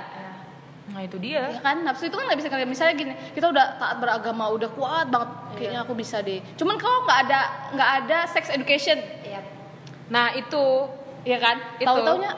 [0.97, 1.53] nah itu dia.
[1.53, 1.85] Ya kan?
[1.85, 5.31] Nafsu itu kan nggak bisa dikendalikan misalnya gini kita udah taat beragama udah kuat banget
[5.55, 6.41] kayaknya aku bisa deh.
[6.57, 7.41] Cuman kalau nggak ada
[7.77, 8.97] nggak ada sex education.
[9.21, 9.45] Iya.
[10.09, 10.89] nah itu
[11.29, 11.61] ya kan?
[11.77, 11.85] Itu.
[11.85, 12.33] tahu taunya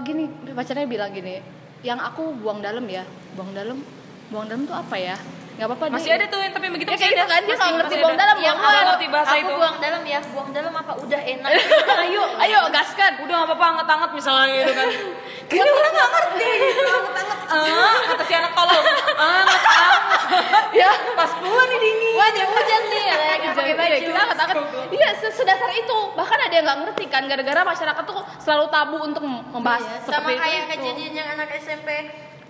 [0.00, 1.42] gini pacarnya bilang gini
[1.82, 3.02] yang aku buang dalam ya
[3.34, 3.82] buang dalam
[4.30, 5.18] buang dalam tuh apa ya?
[5.58, 6.18] Nggak apa-apa masih deh.
[6.22, 8.14] ada tuh yang tapi begitu Ya, masih kayak gitu ada kan, dia nggak ngerti buang
[8.14, 8.22] ada.
[8.22, 9.54] dalam, yang buang ngerti bahasa aku itu.
[9.58, 10.92] buang dalam ya buang dalam apa?
[11.02, 11.50] Udah enak.
[12.06, 13.12] Ayo ayo gaskan.
[13.26, 14.88] Udah nggak apa-apa anget-anget misalnya gitu kan
[15.48, 16.50] gini orang nggak ngerti.
[16.60, 18.84] gitu anget-anget ah kata si anak tolong.
[19.18, 20.90] Anget ya.
[21.16, 23.02] Pas pulang nih dingin wah dia hujan nih.
[23.02, 23.94] Ya kayak pakai Iya, baju.
[24.04, 24.56] kita angkat-angkat.
[24.90, 25.98] Iya, se- sedasar itu.
[26.12, 30.14] Bahkan ada yang nggak ngerti kan, gara-gara masyarakat tuh selalu tabu untuk membahas Iya, seperti
[30.14, 30.40] sama itu.
[30.42, 31.88] kayak kejadian yang anak SMP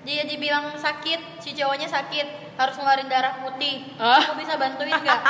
[0.00, 3.86] dia dibilang sakit si cowoknya sakit harus ngeluarin darah putih.
[3.94, 5.20] Aku bisa bantuin nggak.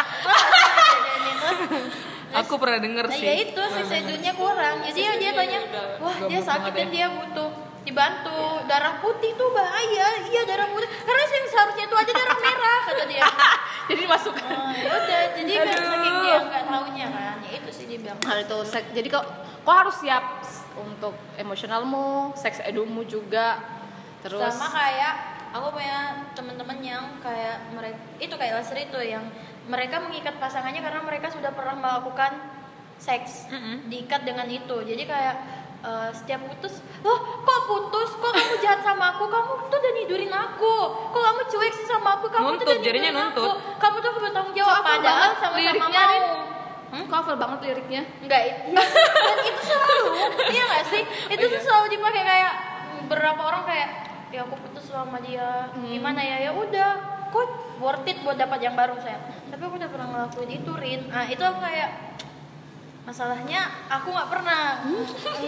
[2.35, 3.27] aku pernah denger nah sih.
[3.27, 4.85] ya itu sisa duitnya kurang.
[4.85, 5.59] Jadi dia, dia tanya
[6.01, 7.51] wah dia sakit dan dia butuh
[7.89, 8.41] dibantu.
[8.69, 10.09] Darah putih tuh bahaya.
[10.29, 10.89] Iya darah putih.
[10.89, 13.25] Karena yang seharusnya itu aja darah merah kata dia.
[13.89, 14.35] Jadi masuk.
[14.37, 15.23] oh, ya udah.
[15.33, 17.37] Jadi kan saking dia nggak taunya kan.
[17.41, 18.19] Ya itu sih dia bilang.
[18.21, 18.89] Hal itu seks.
[18.93, 19.25] Jadi kok
[19.65, 20.25] kok harus siap
[20.77, 23.57] untuk emosionalmu, seks edumu juga.
[24.21, 25.15] Terus sama kayak
[25.57, 29.25] aku punya teman-teman yang kayak mereka itu kayak Lasri itu yang
[29.69, 32.33] mereka mengikat pasangannya karena mereka sudah pernah melakukan
[32.99, 33.87] seks Mm-mm.
[33.87, 35.37] diikat dengan itu jadi kayak
[35.87, 40.33] eh, setiap putus loh kok putus kok kamu jahat sama aku kamu tuh udah nidurin
[40.35, 40.75] aku
[41.15, 43.79] kok kamu cuek sih sama aku kamu tuh Nuntut, udah jadinya nidurin aku nuntut.
[43.79, 46.59] kamu tuh bertanggung jawab hafal padahal sama-sama mau?
[46.89, 47.05] Hmm?
[47.05, 48.03] hafal banget liriknya.
[48.25, 50.05] Enggak, itu, dan itu selalu,
[50.57, 51.03] iya gak sih?
[51.37, 52.53] Itu tuh selalu dipakai kayak
[53.05, 53.89] beberapa orang kayak
[54.33, 56.49] ya aku putus sama dia, gimana ya?
[56.49, 59.19] Ya udah, kok worth it buat dapat yang baru saya.
[59.47, 61.01] Tapi aku udah pernah ngelakuin itu, Rin.
[61.07, 61.91] Nah, itu aku kayak
[63.01, 64.85] masalahnya aku nggak pernah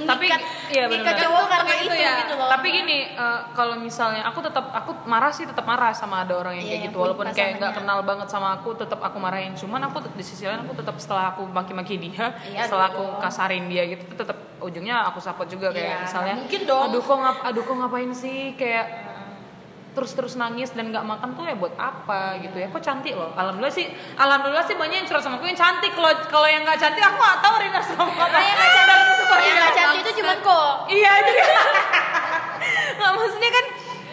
[0.09, 2.13] tapi ngikat- iya benar cowok karena itu, ya.
[2.25, 2.49] gitu loh.
[2.49, 6.57] tapi gini eh, kalau misalnya aku tetap aku marah sih tetap marah sama ada orang
[6.57, 9.53] yang Iya, kayak yang gitu walaupun kayak nggak kenal banget sama aku tetap aku marahin
[9.53, 13.21] cuman aku di sisi lain aku tetap setelah aku maki-maki dia Iya, setelah aku betul.
[13.21, 16.83] kasarin dia gitu tetap ujungnya aku support juga kayak Iya, misalnya mungkin dong.
[16.89, 18.87] aduh kok ngap aduh kok ngapain sih kayak
[19.91, 22.71] terus terus nangis dan nggak makan tuh ya buat apa gitu ya.
[22.71, 23.35] Kok cantik loh?
[23.35, 25.91] Alhamdulillah sih alhamdulillah sih banyak yang curhat sama aku yang cantik.
[25.95, 29.01] Kalau kalau yang nggak cantik aku nggak tahu Rina sama apa yang nggak cantik
[29.41, 30.73] yang nggak cantik itu cuma kok.
[30.91, 31.33] Iya itu
[33.01, 33.65] nggak maksudnya kan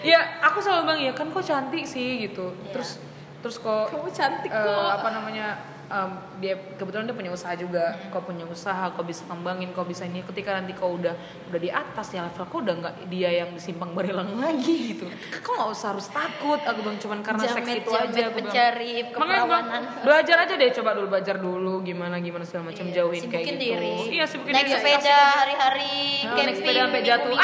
[0.06, 2.54] ya aku selalu bilang ya kan kok cantik sih gitu.
[2.74, 2.98] Terus
[3.46, 4.90] terus kok Kamu cantik eh, kok.
[4.98, 7.84] apa namanya em, dia kebetulan dia punya usaha juga.
[8.08, 10.22] Kau punya usaha kau bisa kembangin kau bisa ini.
[10.22, 11.16] Ketika nanti kau udah
[11.48, 15.08] udah di atas ya level kau udah nggak dia yang simpang barilang lagi gitu.
[15.40, 16.60] Kau nggak usah harus takut.
[16.60, 19.82] Aku bilang cuman karena seks Jamet, itu aja aku mencari keperawanan.
[20.02, 20.70] belajar aja deh.
[20.72, 23.58] Coba dulu belajar dulu gimana gimana segala macam Iya, jauhin kayak gitu.
[23.58, 23.94] diri.
[24.10, 24.76] iya sibukin naik diri.
[24.78, 27.38] sepeda hari-hari Nah, naik camping sepeda sampai jatuh.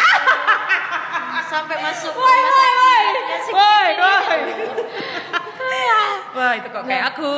[1.46, 3.06] sampai masuk Woi, woi, woi.
[3.50, 4.40] Woi, woi.
[6.34, 7.34] Wah itu kok kayak aku.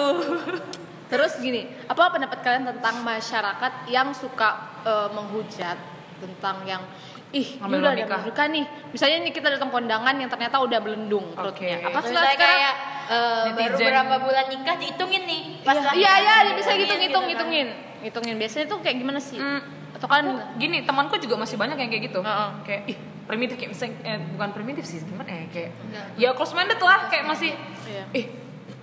[1.05, 4.49] Terus gini, apa pendapat kalian tentang masyarakat yang suka
[4.81, 5.77] eh, menghujat
[6.17, 6.81] tentang yang
[7.29, 8.17] ih Ngambil udah nikah.
[8.17, 8.63] ada nikah nih.
[8.89, 11.77] Misalnya nih kita datang kondangan yang ternyata udah belendung perutnya.
[11.77, 11.85] Oke.
[11.85, 12.37] Apa saya sekarang?
[12.39, 12.73] kayak
[13.05, 16.97] eh, baru berapa bulan nikah dihitungin nih pas Iya, iya, iya, dia bisa Dihitungin hitung,
[17.03, 17.51] hitung, gitu kan.
[17.51, 17.67] hitungin,
[18.01, 18.35] hitungin.
[18.37, 19.37] Biasanya tuh kayak gimana sih?
[19.37, 22.19] Hmm, Atau kan Aku, gini temanku juga masih banyak yang kayak gitu.
[22.19, 22.49] Heeh.
[22.63, 25.69] Kayak ih primitif kayak misalnya eh, bukan primitif sih gimana ya kayak
[26.15, 28.03] ya close minded lah kayak masih Iya.
[28.13, 28.25] ih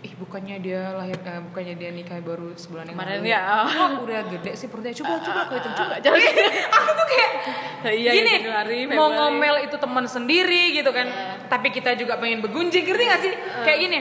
[0.03, 3.31] ih bukannya dia lahir eh, bukannya dia nikah baru sebulan yang Kemarin lalu.
[3.31, 3.41] ya.
[3.71, 4.91] Kok udah gede sih perutnya?
[4.99, 5.95] Coba coba kau hitung coba.
[6.03, 6.21] Jangan.
[6.75, 7.31] aku tuh kayak
[8.03, 11.07] Iya, gini Januari, mau ngomel itu teman sendiri gitu kan.
[11.47, 13.33] Tapi kita juga pengen begunjing ngerti gak sih?
[13.63, 13.99] Kayak gini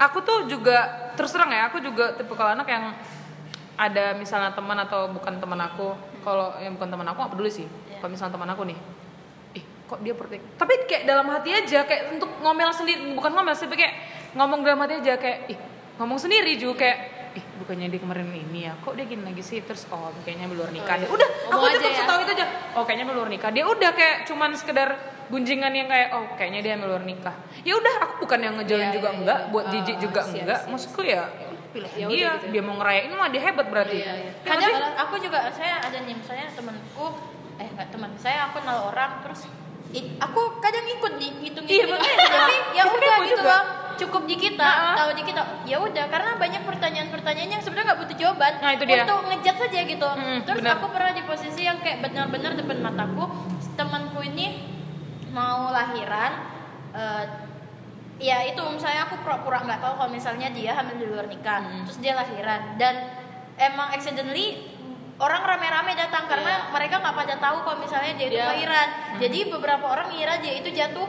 [0.00, 2.96] aku tuh juga terus terang ya aku juga tipe kalau anak yang
[3.76, 5.92] ada misalnya teman atau bukan teman aku
[6.24, 7.66] kalau yang bukan teman aku nggak peduli sih.
[8.00, 8.78] Kalau misalnya teman aku nih
[9.52, 13.52] ih kok dia pertik tapi kayak dalam hati aja kayak untuk ngomel sendiri bukan ngomel
[13.52, 13.92] sih kayak
[14.32, 15.58] ngomong dalam hati aja kayak ih
[15.96, 16.98] ngomong sendiri juga kayak
[17.32, 19.60] ih bukannya dia kemarin ini ya kok dia gini lagi sih?
[19.60, 20.96] Terus oh kayaknya belum nikah.
[20.96, 21.98] Deh udah aku Ngomong cukup ya.
[21.98, 22.46] setahu itu aja.
[22.72, 23.50] Oh kayaknya belum nikah.
[23.50, 24.88] Dia udah kayak cuman sekedar
[25.28, 27.32] gunjingan yang kayak oh kayaknya dia belum nikah.
[27.60, 29.48] Ya udah aku bukan yang ngejalin Iya, juga iya, enggak iya.
[29.48, 30.58] buat Ah, jijik juga siap, enggak.
[30.58, 30.70] siap.
[30.70, 31.22] maksudku ya
[31.72, 32.46] pilihan Ya dia gitu.
[32.52, 33.96] dia mau ngerayain mah dia hebat berarti.
[33.98, 34.30] Iya, iya.
[34.42, 37.06] kadang aku juga saya ada nih misalnya temanku
[37.54, 39.48] eh nggak teman saya aku kenal orang terus
[39.92, 42.26] i- aku kadang ikut nih ngitung Iya, makanya.
[42.26, 43.44] tapi ya udah gitu juga.
[43.46, 44.96] loh cukup di kita Nah.
[44.96, 48.84] tahu di kita ya udah karena banyak pertanyaan-pertanyaan yang sebenarnya nggak butuh jawaban Nah, itu
[48.84, 49.04] dia.
[49.04, 50.74] untuk ngejat saja gitu Mm, terus benar.
[50.74, 53.24] aku pernah di posisi yang kayak benar-benar depan mataku
[53.74, 54.64] temanku ini
[55.30, 56.32] mau lahiran
[56.92, 57.24] eh,
[58.18, 61.84] ya itu misalnya aku pura-pura nggak tahu kalau misalnya dia hamil di luar nikah Hmm.
[61.84, 63.12] terus dia lahiran dan
[63.54, 64.71] emang accidentally
[65.22, 68.88] orang rame-rame datang karena mereka nggak pada tahu kalau misalnya dia itu Dia- lahiran
[69.22, 71.06] jadi beberapa orang ngira dia itu jatuh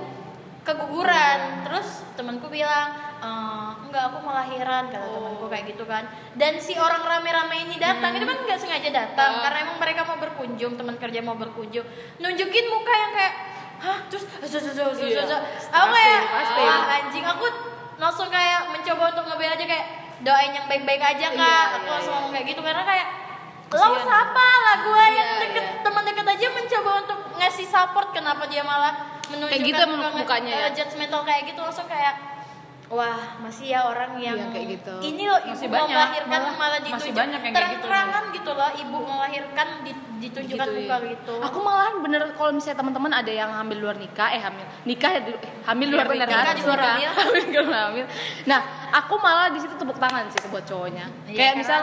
[0.63, 1.67] keguguran.
[1.67, 6.08] Terus temanku bilang "Eh, enggak aku mau lahiran kata temanku kayak gitu kan.
[6.36, 10.15] Dan si orang rame-rame ini datang itu kan nggak sengaja datang karena emang mereka mau
[10.15, 11.84] berkunjung teman kerja mau berkunjung.
[12.19, 13.34] Nunjukin muka yang kayak
[13.84, 15.28] hah terus terus terus terus Iya.
[15.28, 17.45] terus." aku kayak Pasti, wah anjing aku
[17.99, 19.86] langsung kayak mencoba untuk ngebela aja kayak
[20.23, 21.36] doain yang baik-baik aja kak.
[21.36, 22.17] Iya, aku iya, langsung iya.
[22.17, 23.08] ngomong kayak gitu karena kayak
[23.76, 25.82] lo siapa lah gue yang Iya, deket iya.
[25.82, 28.94] teman deket aja mencoba untuk ngasih support kenapa dia malah
[29.26, 30.66] menunjukkan gitu muka- mukanya ya?
[30.66, 32.14] eh, judgmental kayak gitu langsung kayak
[32.86, 34.94] wah masih ya orang yang Iya, kayak gitu.
[35.02, 37.82] ini loh ibu Masih banyak, melahirkan malah malah, masih ditunjuk banyak yang kayak gitu.
[37.82, 41.10] terang-terangan gitu loh ibu melahirkan di- ditunjukkan Gitu, muka iya.
[41.12, 45.10] gitu Aku malahan bener kalau misalnya teman-teman ada yang hamil luar nikah, eh hamil nikah
[45.10, 47.10] ya dulu, eh, hamil Iya, luar bener, nikah, nikah di luar hamil.
[47.20, 48.06] hamil di luar hamil.
[48.46, 48.60] Nah,
[48.94, 51.06] aku malah di situ tepuk tangan sih buat cowoknya.
[51.26, 51.82] Iya, Kayak karena- misal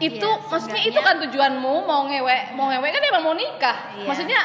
[0.00, 3.76] itu iya, maksudnya itu kan tujuanmu mau ngewek, mau ngewek kan emang mau nikah.
[3.94, 4.08] Iya.
[4.08, 4.40] Maksudnya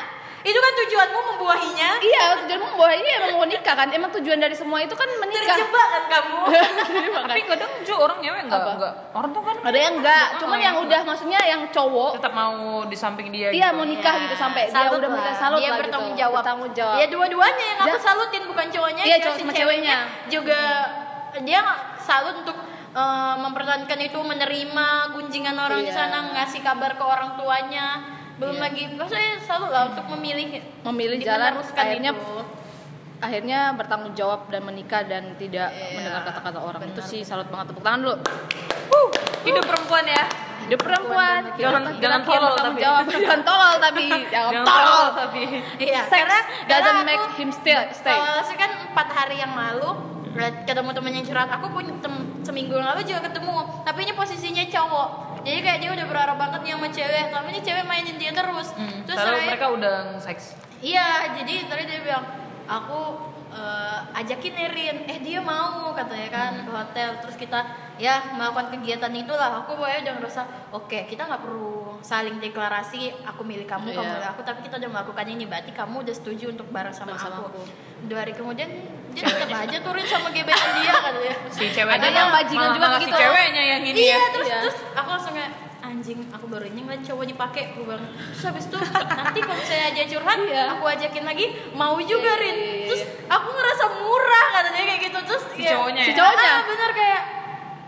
[0.46, 3.89] itu kan tujuanmu membuahinya iya tujuanmu ini emang mau nikah kan.
[3.89, 5.58] Emang tujuan dari semua itu kan menikah.
[5.58, 6.38] terjebak kan kamu
[7.34, 8.72] tapi kadang juga orang nyewe enggak Apa?
[8.78, 12.34] enggak orang tuh kan Ada yang enggak, cuman yang yang udah maksudnya yang cowok tetap
[12.34, 13.78] mau di samping dia Iya gitu.
[13.80, 15.18] mau nikah Ya, gitu sampai dia salut udah lah.
[15.18, 16.22] mulai salut dia lah bertanggung gitu.
[16.22, 16.96] jawab Bertanggung jawab.
[16.96, 19.98] ya dua-duanya yang aku salutin bukan cowoknya Iya, ya, cowok sama ceweknya.
[20.30, 20.60] juga
[21.38, 21.60] dia
[21.98, 22.58] salut untuk
[22.96, 26.00] eh, mempertahankan itu menerima gunjingan orang di Iya.
[26.00, 27.88] sana ngasih kabar ke orang tuanya.
[28.36, 28.64] Belum Iya.
[28.66, 32.36] lagi maksudnya salut lah untuk memilih memilih jalan akhirnya itu.
[33.18, 36.82] akhirnya bertanggung jawab dan menikah dan tidak Iya, mendengar kata-kata orang.
[36.86, 37.10] Itu benar.
[37.10, 37.72] sih salut banget.
[37.72, 38.16] Tepuk tangan dulu.
[39.42, 40.24] Hidup perempuan ya.
[40.66, 42.80] Hidup perempuan Jangan- jangan tolol tapi.
[42.82, 43.04] jawab.
[43.08, 44.06] Jangan tolol tapi.
[44.34, 45.06] Jangan tolol.
[45.16, 45.42] tapi.
[45.80, 48.12] Iya, karena doesn't make him still stay.
[48.12, 49.90] Kalau saya kan empat hari yang lalu
[50.62, 51.50] ketemu temen yang curhat.
[51.50, 53.56] Aku pun tem- seminggu lalu juga ketemu.
[53.82, 55.10] Tapi ini posisinya cowok.
[55.41, 57.26] Jadi kayak dia udah berharap banget nih sama cewek.
[57.30, 58.67] Tapi ini cewek mainin dia terus.
[58.74, 62.26] Hmm, terus saya- mereka udah seks iya jadi tadi dia bilang
[62.65, 63.00] aku
[63.48, 64.98] eh, ajakin Erin.
[65.06, 67.10] Eh dia mau katanya kan ke hotel.
[67.17, 67.63] Terus kita
[67.95, 69.63] ya melakukan kegiatan itulah.
[69.63, 74.13] Aku pokoknya udah ngerasa oke kita nggak perlu saling deklarasi aku milih kamu kamu Iya.
[74.13, 74.41] milih aku.
[74.43, 77.56] Tapi kita udah melakukan ini berarti kamu udah setuju untuk bareng sama, sama aku.
[77.56, 77.62] aku.
[78.06, 78.69] dua hari kemudian
[79.15, 82.99] dia tetap aja turun sama gebetan dia katanya si ceweknya Ada yang bajingan juga malah
[82.99, 83.10] gitu.
[83.10, 84.60] si ceweknya yang ini iya ya terus Iya.
[84.62, 85.51] terus aku langsung kayak
[85.82, 89.89] anjing aku baru ini ngeliat cowok dipakai aku bilang terus habis itu nanti kalau misalnya
[89.91, 90.63] dia curhat Iya.
[90.71, 93.32] aku ajakin lagi mau juga Iya, Rin iya, iya, terus iya.
[93.32, 96.17] aku ngerasa murah katanya kayak gitu terus Si kayak- cowoknya Si ya?
[96.17, 96.51] cowoknya?
[96.51, 97.21] ah, bener kayak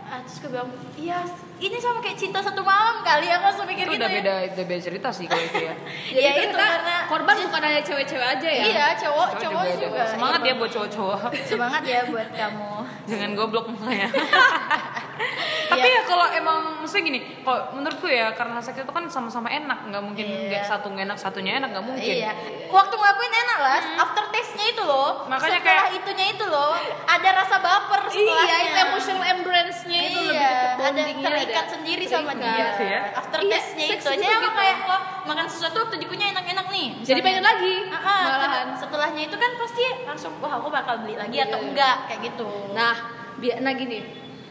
[0.08, 1.20] ah, terus gue bilang iya
[1.58, 3.26] ini sama kayak cinta satu malam kali.
[3.28, 4.16] Aku langsung mikir itu gitu udah ya.
[4.16, 5.74] beda udah beda cerita sih kalau itu ya.
[6.14, 8.62] Jadi Ya, itu karena korban bukan hanya cewek-cewek aja ya.
[8.64, 9.76] iya cowok Cowok cowok ada.
[9.76, 11.20] juga, semangat Iya, ya buat cowok-cowok.
[11.44, 12.72] Semangat ya buat kamu.
[13.10, 14.08] Jangan goblok makanya
[15.78, 19.78] tapi ya kalau emang maksudnya gini kalau menurutku ya karena seks itu kan sama-sama enak
[19.84, 20.42] nggak mungkin Iya.
[20.48, 22.32] nggak satu nggak enak satunya enak nggak mungkin Iya.
[22.68, 25.10] Waktu ngelakuin enak lah, after taste-nya itu loh.
[25.18, 25.30] Hmm.
[25.30, 26.72] Makanya setelah kayak- itunya itu loh,
[27.06, 28.44] ada rasa baper setelahnya.
[28.44, 32.52] Iya, itu emotional endurance-nya itu lebih iya, ke ada terikat sendiri sama dia.
[32.70, 33.00] Gitu ya.
[33.14, 33.94] After Iya, taste-nya itu.
[33.94, 34.52] itu Jadi aku gitu.
[34.54, 36.86] kayak wah makan sesuatu waktu dikunyah enak-enak nih.
[36.98, 37.24] Jadi misalnya.
[37.24, 38.66] pengen lagi, ah, malahan.
[38.76, 41.66] setelahnya itu kan pasti langsung wah aku bakal beli lagi Iya, atau iya.
[41.66, 42.48] enggak kayak gitu.
[42.70, 42.94] Nah,
[43.34, 43.98] bi- nah gini,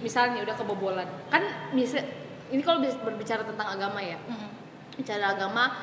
[0.03, 2.01] misalnya udah kebobolan, kan bisa
[2.47, 4.49] ini kalau berbicara tentang agama ya, Mm-mm.
[4.95, 5.73] bicara agama,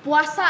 [0.00, 0.48] puasa,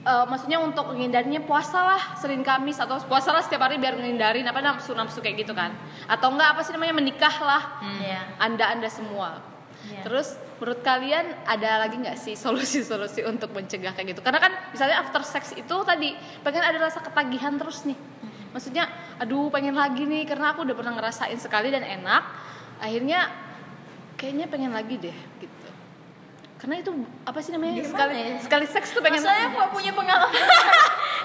[0.00, 4.46] eh, maksudnya untuk menghindarinya puasa lah Senin Kamis atau puasa lah setiap hari biar menghindarin
[4.48, 5.76] apa nafsu nafsu kayak gitu kan,
[6.08, 7.62] atau enggak apa sih namanya menikah lah,
[8.00, 8.20] Iya.
[8.40, 9.44] anda anda semua.
[9.80, 10.04] Iya.
[10.04, 14.20] Terus menurut kalian ada lagi nggak sih solusi-solusi untuk mencegah kayak gitu?
[14.20, 16.12] Karena kan misalnya after sex itu tadi
[16.44, 17.96] pengen ada rasa ketagihan terus nih.
[18.50, 18.84] Maksudnya,
[19.16, 22.22] aduh pengen lagi nih karena aku udah pernah ngerasain sekali dan enak.
[22.78, 23.30] Akhirnya
[24.14, 25.68] kayaknya pengen lagi deh gitu.
[26.56, 28.36] Karena itu apa sih namanya Gimana sekali ya?
[28.38, 30.34] sekali seks tuh pengen Masalahnya aku gak punya pengalaman.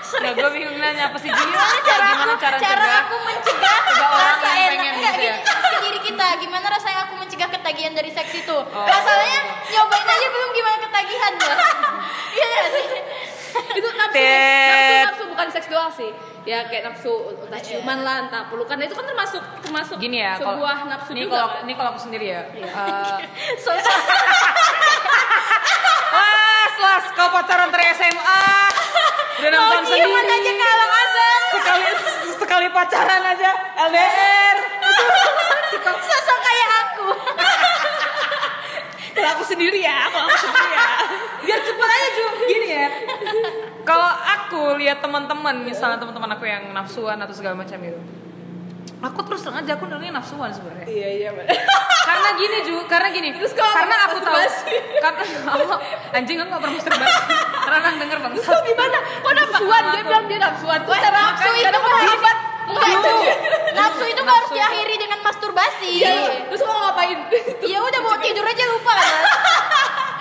[0.05, 4.47] Nah, gue bingung nanya apa sih gimana gimana cara aku cara, cara aku mencegah rasa
[4.53, 5.35] yang enak pengen enggak gitu ya?
[5.81, 8.85] diri kita gimana rasanya aku mencegah ketagihan dari seks itu Oh.
[8.85, 11.53] masalahnya nyobain aja belum gimana ketagihan ya
[12.37, 12.85] iya nggak sih
[13.75, 14.13] itu nafsu
[15.45, 16.09] bukan seks doang sih.
[16.41, 18.81] Ya kayak nafsu entah ciuman lah, entah pelukan.
[18.81, 21.37] Nah, itu kan termasuk termasuk gini ya kalau- sebuah nafsu ini juga.
[21.37, 21.61] kalau kan?
[21.69, 23.17] ini kalau aku sendiri ya eh,
[23.63, 23.93] so, so,
[26.17, 28.41] las las kau pacaran dari SMA
[29.35, 31.83] udah nonton aja sendiri kalang azan sekali
[32.41, 33.51] sekali pacaran aja
[33.85, 34.57] LDR
[36.09, 37.07] sosok kayak aku.
[39.13, 40.89] Kalau aku sendiri ya kalau aku sendiri ya.
[41.45, 42.25] Biar cepet aja Ju.
[42.49, 42.87] Gini ya
[43.85, 44.09] kalau
[44.55, 47.99] aku lihat teman-teman misalnya teman-teman aku yang nafsuan atau segala macam itu
[49.03, 50.87] aku terus terang aja aku dengerin nafsuan sebenarnya.
[50.87, 51.29] Iya, iya,
[52.07, 54.39] karena gini Ju karena gini karena aku tahu
[55.03, 55.65] karena aku,
[56.15, 57.21] anjing aku gak pernah masturbasi.
[57.65, 58.33] Karena orang denger bang.
[58.39, 58.97] Kok gimana?
[59.21, 59.83] Kok nafsuan?
[59.93, 60.79] Dia bilang dia nafsuan.
[60.87, 62.37] Terus cara nafsu itu hebat.
[63.77, 65.91] Nafsu itu nggak harus diakhiri dengan masturbasi.
[66.01, 66.13] Iya.
[66.49, 67.19] Terus mau ngapain?
[67.61, 69.13] ya udah mau tidur aja lupa kan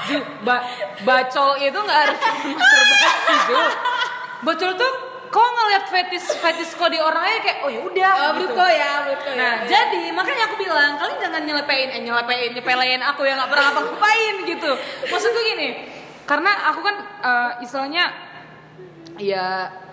[0.04, 0.60] Ju, ba
[1.00, 3.60] bacol itu nggak harus masturbasi Ju
[4.44, 4.92] bacol tuh
[5.26, 8.54] kok ngeliat fetis fetis kok di orang aja kayak oh ya udah Oh, gitu.
[8.54, 9.66] kau ya, kau Nah, ya.
[9.66, 14.34] jadi makanya aku bilang kalian jangan nyelepein, eh nyelepein, nyepelein aku yang nggak pernah ngapa-ngapain
[14.46, 14.70] gitu.
[15.04, 15.68] Maksudku gini,
[16.22, 18.04] karena aku kan eh, istilahnya
[19.16, 19.46] ya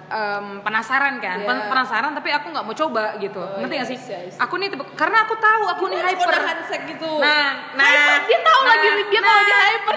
[0.07, 1.47] em, penasaran kan, Iya.
[1.47, 3.39] Pen- penasaran tapi aku nggak mau coba gitu.
[3.39, 3.97] Oh, Ngerti iya, gak sih?
[4.03, 4.33] iya, iya.
[4.37, 6.37] Aku nih tipe- karena aku tahu aku nih hyper.
[6.85, 7.11] gitu.
[7.17, 9.95] Nah, nah, Hyper, dia tahu nah, lagi dia kalau dia hyper.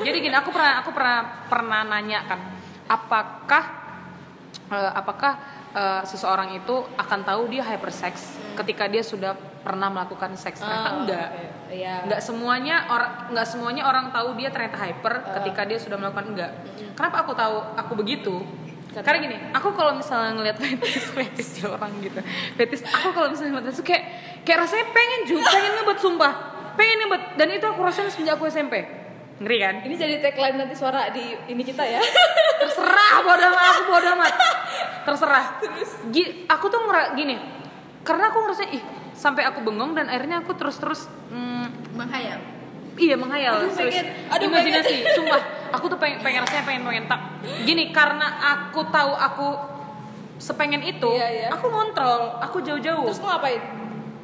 [0.00, 2.40] Jadi gini, aku pernah aku pernah pernah nanya kan,
[2.86, 3.77] apakah
[4.72, 5.40] eh, apakah
[5.72, 10.60] eh, seseorang itu akan tahu dia hypersex ketika dia sudah pernah melakukan seks?
[10.60, 11.28] Ternyata enggak.
[11.68, 11.94] Iya.
[12.08, 16.52] Nggak semuanya orang nggak semuanya orang tahu dia ternyata hyper ketika dia sudah melakukan enggak.
[16.96, 18.40] Kenapa aku tahu aku begitu?
[18.88, 22.18] Karena gini, aku kalau misalnya ngeliat fetis fetis di orang gitu,
[22.56, 24.02] fetis aku kalau misalnya ngeliat fetis kayak
[24.42, 26.32] kayak rasanya pengen juga, pengen ngebet sumpah,
[26.74, 28.74] pengen ngebet dan itu aku rasain semenjak aku SMP,
[29.38, 29.74] ngeri kan?
[29.80, 32.02] Ini jadi tagline nanti suara di ini kita ya.
[32.60, 34.32] terserah bodo amat aku bodo amat
[35.02, 35.44] terserah
[36.08, 37.38] Gi- aku tuh ngera gini
[38.02, 42.40] karena aku ngerasa ih sampai aku bengong dan akhirnya aku terus terus mm, menghayal
[42.94, 43.94] iya menghayal Aduh, serius.
[43.94, 44.06] pengen.
[44.28, 47.20] Aduh, imajinasi sumpah aku tuh pengen pengen rasanya pengen pengen tak
[47.62, 48.26] gini karena
[48.58, 49.48] aku tahu aku
[50.36, 51.48] sepengen itu Iya, iya.
[51.48, 53.62] aku ngontrol aku jauh-jauh Terus ngapain?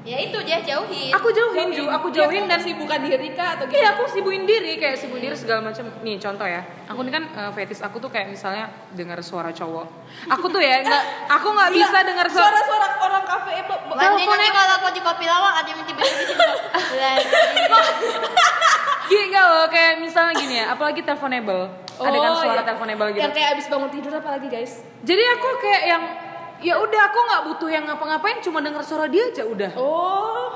[0.05, 1.89] Ya itu dia jauhin aku jauhin Ju.
[1.89, 3.81] aku jauhin dan bukan diri kah atau gimana?
[3.81, 5.89] Iya aku sibuin diri kayak sibuin diri segala macam.
[6.05, 9.87] Nih contoh ya, aku ini kan eh, fetis aku tuh kayak misalnya dengar suara cowok.
[10.29, 11.03] Aku tuh ya nggak,
[11.33, 12.53] aku nggak bisa dengar suara.
[12.53, 13.75] suara-suara orang kafe itu.
[13.97, 16.05] Nanti nanti kalau aku di kopi lawak ada yang tiba-tiba
[19.05, 21.69] Gini nggak loh kayak misalnya gini ya, apalagi teleponable.
[21.95, 22.65] ada kan Oh, suara iya.
[22.67, 23.23] teleponable gitu.
[23.23, 24.73] Yang kayak abis bangun tidur apalagi guys?
[25.05, 26.03] Jadi aku kayak yang
[26.61, 30.51] ya udah aku nggak butuh yang ngapa-ngapain cuma denger suara dia aja udah Oh.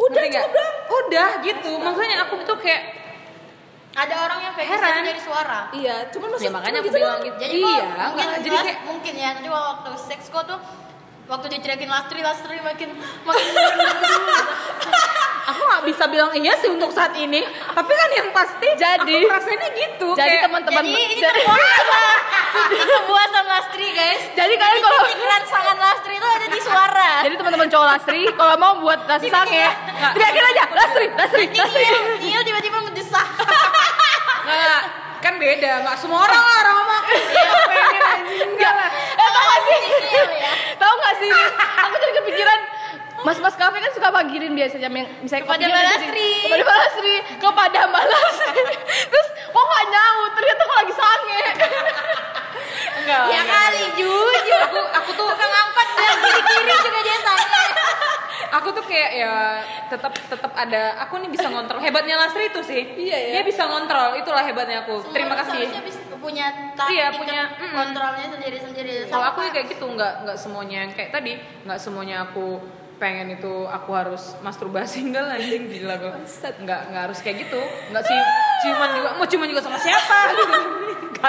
[0.00, 0.46] Udah nggak?
[0.48, 0.68] udah.
[0.90, 2.82] udah gitu makanya aku tuh kayak
[3.90, 5.02] ada orang yang fetish Heran.
[5.02, 8.26] dari suara Iya, cuman maksud ya makanya cuma aku gitu bilang gitu jadi iya mungkin
[8.40, 10.58] jadi kayak mungkin ya nanti waktu seks kok tuh
[11.26, 12.90] waktu diteriakin lastri lastri makin
[13.26, 13.50] makin
[15.42, 19.30] aku nggak bisa bilang iya sih untuk saat ini tapi kan yang pasti Jadi- aku
[19.30, 21.16] rasanya gitu Jadi teman-teman jadi ini
[22.70, 24.22] ini kepuasan lastri guys.
[24.32, 27.10] Jadi kalian kalau pikiran sangat lastri itu ada di suara.
[27.26, 29.66] Jadi teman-teman cowok Lasri kalau mau buat nasi sange,
[30.14, 31.84] teriakin aja Lasri, Lasri, Lasri.
[31.84, 33.26] Nihil, Nihil tiba-tiba mendesah
[34.46, 34.82] nggak
[35.20, 38.88] kan beda nggak semua orang lah orang ngomong iya pengen anjing enggak lah.
[39.14, 39.78] Eh tau gak sih?
[40.40, 40.52] Ya.
[40.74, 41.30] Tahu gak sih?
[41.84, 42.58] Aku jadi kepikiran
[43.22, 45.82] Mas-mas kafe kan suka panggilin biasanya yang- misalnya Kepada Mbak.
[45.84, 46.30] Lasri.
[46.42, 48.62] Kepada Mbak Lasri Kepada Mbak Lasri
[49.10, 50.30] Terus kok gak nyaut?
[50.32, 51.40] Ternyata aku lagi sange.
[53.00, 54.60] Enggak ya kali jujur.
[54.62, 57.62] Aku aku tuh tukang angkot bilang kiri-kiri juga dia tanya
[58.56, 59.32] aku tuh kayak ya
[59.86, 61.78] tetap tetap ada aku nih bisa ngontrol.
[61.78, 62.82] Hebatnya Lasri itu sih.
[62.98, 63.30] Iya, ya.
[63.32, 64.16] dia bisa ngontrol.
[64.16, 65.00] Itulah hebatnya aku.
[65.08, 65.60] Terima Semua kasih.
[65.64, 66.46] seharusnya bisa punya
[66.76, 67.40] taktik Iya, punya,
[67.72, 68.92] kontrolnya sendiri-sendiri.
[69.08, 71.32] Kalau aku ya kayak gitu nggak nggak semuanya yang kayak tadi.
[71.64, 72.60] Nggak semuanya aku
[73.00, 77.60] pengen itu aku harus masturbasi enggak lah anjing gila gue nggak nggak harus kayak gitu.
[77.90, 78.18] Nggak sih
[78.62, 80.18] ciuman juga mau ciuman juga sama siapa?
[81.00, 81.20] Gitu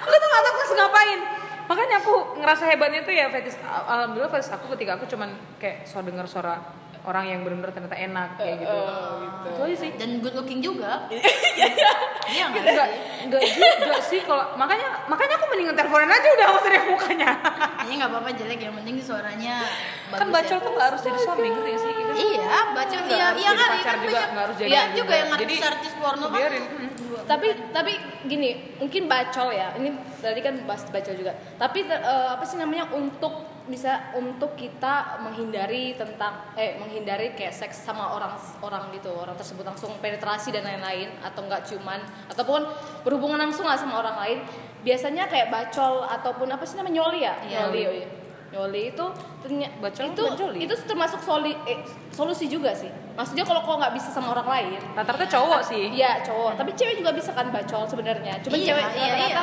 [0.00, 1.20] aku tuh nggak tahu harus ngapain.
[1.64, 5.88] Makanya aku ngerasa hebatnya tuh ya fetis Al- alhamdulillah fetis aku ketika aku cuman kayak
[5.88, 6.60] so denger suara
[7.04, 8.78] orang yang benar-benar ternyata enak kayak gitu.
[9.44, 9.90] itu aja sih.
[10.00, 11.04] Dan good looking juga.
[12.24, 13.00] Iya nggak enggak sih?
[13.28, 17.30] enggak juga sih kalau makanya makanya aku mendingan teleponan aja udah sama lihat mukanya.
[17.84, 18.60] Ini nggak apa-apa jelek.
[18.64, 19.56] Yang penting suaranya
[20.08, 20.64] bagus kan bacol ya.
[20.64, 21.92] tuh nggak harus jadi suami ngerti gak sih?
[21.92, 22.16] Iya kan?
[22.16, 23.68] iya bacol Nggak iya harus iya kan?
[23.68, 24.96] pacar kan juga, banyak nggak harus jadi iya juga.
[24.96, 25.14] juga.
[25.14, 26.38] yang artis-artis porno kan?
[26.40, 26.64] biarin.
[26.64, 26.90] Hmm.
[27.24, 27.92] tapi tapi
[28.24, 28.50] gini
[28.80, 29.68] mungkin bacol ya.
[29.76, 29.88] Ini
[30.24, 31.32] tadi kan bahas bacol juga.
[31.60, 37.80] Tapi eh, apa sih namanya untuk bisa untuk kita menghindari tentang eh menghindari kayak seks
[37.80, 41.96] sama orang orang gitu orang tersebut langsung penetrasi dan lain-lain atau enggak cuman
[42.28, 42.60] ataupun
[43.08, 44.38] berhubungan langsung lah sama orang lain
[44.84, 47.58] biasanya kayak bacol ataupun apa sih namanya nyoli ya Iya.
[47.64, 48.08] nyoli oh iya.
[48.52, 49.06] nyoli itu
[49.44, 50.58] Bacol itu nyoli?
[50.64, 54.80] itu termasuk soli, eh, solusi juga sih maksudnya kalau kau nggak bisa sama orang lain
[54.90, 58.42] rata-rata cowok sih Iya cowok, tapi cewek juga bisa kan bacol sebenarnya.
[58.42, 59.42] Cuma Iya, cewek iya, iya.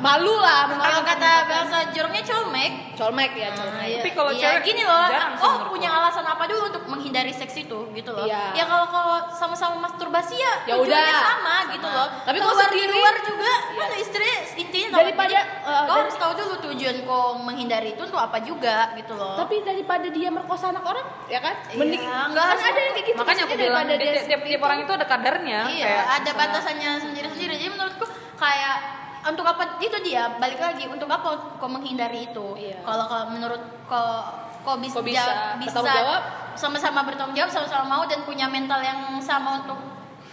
[0.00, 3.78] malu lah kalau kata bahasa joroknya colmek colmek ya colmek.
[3.78, 4.00] Nah, iya.
[4.02, 5.06] Tapi kalau Iya, cewek gini loh,
[5.38, 8.26] oh punya alasan apa dulu untuk menghindari seks itu gitu loh.
[8.26, 8.58] Iya.
[8.58, 11.22] Ya kalau kalau sama-sama masturbasi ya, Ya tujuannya udah.
[11.22, 12.08] sama, gitu loh.
[12.24, 13.78] Tapi kalau kalau di sendiri- luar juga Iya.
[13.78, 14.28] kan istri
[14.58, 14.88] intinya.
[14.98, 19.14] Daripada, Jadi, eh, kau harus tahu dulu tujuan kau menghindari itu untuk apa juga gitu
[19.14, 19.38] loh.
[19.42, 21.54] Tapi daripada dia merkosa anak orang, ya kan?
[21.66, 23.18] Iya, Mending nggak kan harus- ada yang kayak gitu.
[23.18, 26.38] makanya aku bilang daripada tiap, tiap, tiap orang itu ada kadarnya iya, kayak ada misalnya-
[26.40, 27.52] batasannya sendiri-sendiri.
[27.56, 28.04] Jadi menurutku
[28.36, 28.76] kayak
[29.22, 32.82] untuk apa itu dia balik lagi untuk apa kau menghindari itu Iya.
[32.82, 34.18] kalau kalau menurut kau
[34.62, 35.22] kau bisa, bisa
[35.58, 36.22] bisa jawab?
[36.54, 39.78] sama-sama bertanggung jawab sama-sama mau dan punya mental yang sama untuk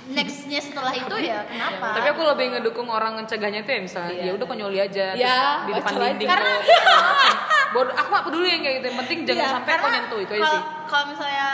[0.07, 4.25] nextnya setelah itu ya kenapa tapi aku lebih ngedukung orang mencegahnya tuh ya misalnya Iya.
[4.25, 6.01] ya udah konyoli aja Iya, di depan aja.
[6.09, 6.59] dinding Karena-.
[7.69, 10.31] Bodoh, aku gak peduli yang kayak gitu yang penting jangan Iya, sampai kau nyentuh itu
[10.33, 11.49] aja sih kalau misalnya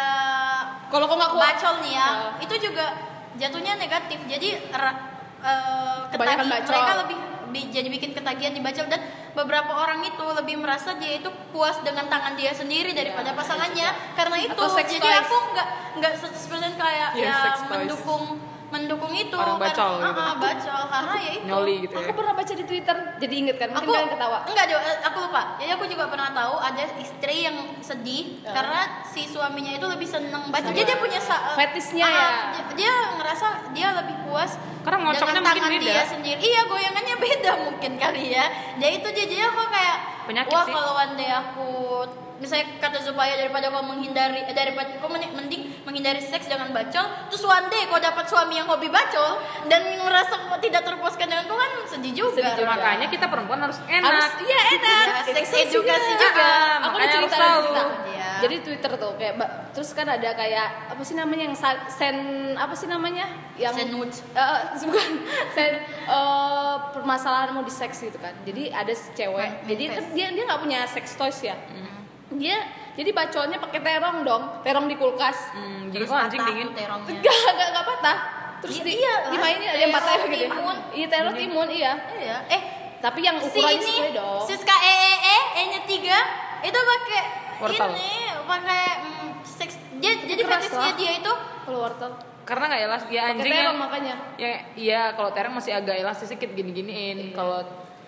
[0.85, 2.29] Kalau kau nggak kuat, bacol nih ya Iya.
[2.41, 2.85] itu juga
[3.35, 4.99] jatuhnya negatif jadi ra-
[5.41, 6.71] eh, Kebanyakan ketagi- bacol.
[6.71, 9.01] mereka lebih bi- jadi bikin ketagihan di bacol dan
[9.31, 13.87] beberapa orang itu lebih merasa dia itu puas dengan tangan dia sendiri daripada Iya, pasangannya
[14.13, 15.19] karena itu jadi toys.
[15.21, 17.91] aku nggak nggak 100% kayak Iya, ya sex toys.
[18.75, 20.19] Mendukung itu Orang bacol karena, gitu.
[20.19, 23.33] Ah, ah, bacol karena ya itu nyoli gitu aku ya pernah baca di Twitter, jadi
[23.37, 23.67] inget kan?
[23.69, 24.37] Mungkin aku kalian ketawa.
[24.45, 28.51] enggak eh, aku lupa jadi aku juga pernah tahu ada istri yang sedih Ya.
[28.53, 32.29] karena si suaminya itu lebih seneng baca jadi dia punya sa- Fetisnya ah, ya.
[32.51, 34.51] dia, dia ngerasa dia lebih puas
[34.81, 35.87] Karena ngocoknya dengan mungkin tangan beda.
[35.87, 38.45] dia sendiri iya goyangannya beda mungkin kali ya
[38.75, 40.73] dia itu dia jadi aku kayak Penyakit wah sih.
[40.73, 41.69] kalau one day aku
[42.35, 47.05] misalnya kata supaya daripada kau menghindari eh, daripada kau men- mending menghindari seks dengan bacol
[47.27, 51.45] terus one day kau dapat suami yang hobi bacol dan merasa kau tidak terpuaskan dengan
[51.45, 52.75] kau kan sedih juga, Sedih juga.
[52.75, 55.05] makanya kita perempuan harus enak Harus, iya enak.
[55.07, 55.71] Ya, seks edukasi
[56.03, 56.43] sih, juga.
[56.43, 57.59] ah, Aku udah cerita, tahu.
[57.63, 57.83] cerita.
[58.09, 58.29] Iya.
[58.35, 59.33] Jadi Twitter tuh kayak
[59.71, 61.55] terus kan ada kayak apa sih namanya yang
[61.87, 62.17] sen
[62.53, 64.19] apa sih namanya yang nudes.
[64.27, 65.11] Eh, eh, bukan
[65.55, 65.71] sen
[66.03, 68.35] eh, permasalahanmu di seks gitu kan.
[68.43, 69.39] Jadi ada cewek.
[69.39, 71.55] Man- jadi kan dia dia nggak punya sex toys ya.
[72.35, 72.57] Dia
[72.93, 75.51] jadi bacolnya pakai terong dong, terong di kulkas.
[75.51, 77.11] hmm, jadi Terus kok anjing dingin tuh terongnya.
[77.13, 78.17] Enggak, enggak, enggak patah.
[78.57, 80.35] Terus Iya, di, iya, dimainin ada yang terong patah gitu.
[80.47, 80.77] timun.
[80.91, 81.93] Iya, terong timun, iya.
[82.15, 82.37] Iya.
[82.49, 82.61] Eh,
[82.97, 84.41] Tapi yang si ukurannya ini sesuai dong.
[84.43, 86.17] Siska E E E E nya tiga
[86.59, 87.21] itu pakai
[87.55, 87.89] Wortel.
[87.93, 88.09] ini
[88.41, 92.11] pakai mm, seks dia, jadi fetishnya dia itu Kalau wortel.
[92.41, 94.15] karena nggak elas ya Pakai anjing terong yang makanya.
[94.35, 97.33] ya iya kalau terong masih agak elastis sedikit gini giniin Iya.
[97.33, 97.61] kalau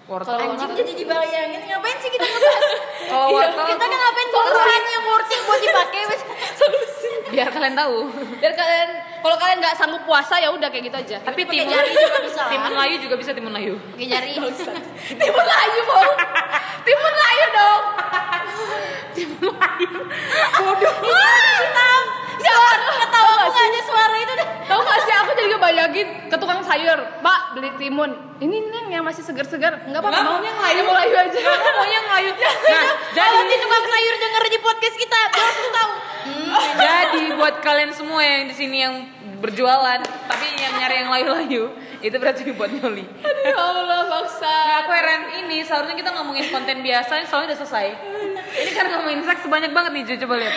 [0.08, 2.64] wortel Anjing jadi dibayangin ngapain sih kita ngebahas?
[3.06, 6.22] kalau wortel kita kan ngapain solusiin yang worth it buat dipakai wes.
[7.34, 8.08] biar kalian tahu
[8.40, 8.90] Biar kalian
[9.20, 11.18] kalau kalian nggak sanggup puasa ya udah kayak gitu aja.
[11.20, 14.30] tapi timun jari juga bisa timun layu juga bisa timun layu Pakai jari.
[15.22, 16.08] timun layu mau.
[16.82, 17.84] timun layu dong.
[20.58, 20.94] Bodoh.
[21.68, 22.02] Tahu.
[22.38, 24.48] Suara ketawa aku ada suara itu deh.
[24.78, 28.14] Tahu gak sih aku jadi ngebayangin ke tukang sayur, Pak beli timun.
[28.38, 30.22] Ini neng yang masih segar-segar, nggak apa-apa.
[30.22, 30.86] Mau maunya layu
[31.18, 31.40] aja.
[31.82, 32.32] maunya layu
[32.70, 35.92] nah Kalau jadi di tukang sayur denger di podcast kita, dia langsung tahu.
[36.78, 38.96] jadi buat kalian semua yang di sini yang
[39.42, 40.00] berjualan
[40.30, 41.64] tapi yang nyari yang layu-layu
[42.00, 43.06] itu berarti buat nyoli
[43.40, 44.44] Ya Allah bangsa.
[44.44, 47.88] Nah, aku heran ini seharusnya kita ngomongin konten biasa, ini soalnya udah selesai.
[48.50, 50.28] Ini kan ngomongin seks banyak banget nih, Ju.
[50.28, 50.52] coba lihat.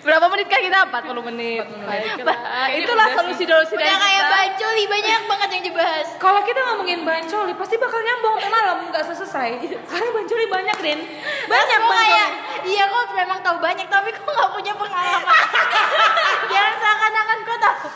[0.00, 0.78] Berapa menit kan kita?
[0.86, 1.66] 40 menit.
[1.66, 2.38] Baiklah.
[2.38, 3.16] Kayaknya Itulah udah sih.
[3.18, 4.30] solusi-solusi dari Udah kayak kita.
[4.30, 6.06] bacoli banyak banget yang dibahas.
[6.16, 9.48] Kalau kita ngomongin bancoli, pasti bakal nyambung sampai malam nggak selesai.
[9.90, 11.00] Karena bancoli banyak, Den.
[11.46, 12.28] Banyak kayak
[12.64, 15.34] iya kok memang tahu banyak tapi kok nggak punya pengalaman.
[16.54, 17.88] Jangan seakan-akan kau tahu.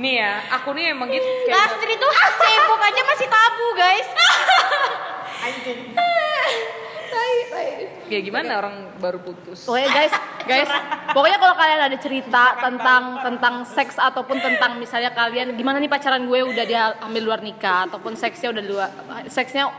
[0.00, 1.28] Nih ya, aku nih emang gitu.
[1.52, 2.08] Lastri tuh
[2.40, 4.08] cebok aja masih tabu guys.
[8.10, 9.62] Ya gimana orang baru putus?
[9.70, 10.10] Pokoknya guys,
[10.42, 10.70] guys,
[11.14, 16.26] pokoknya kalau kalian ada cerita tentang tentang seks ataupun tentang misalnya kalian gimana nih pacaran
[16.26, 18.90] gue udah dia ambil luar nikah ataupun seksnya udah luar
[19.30, 19.70] seksnya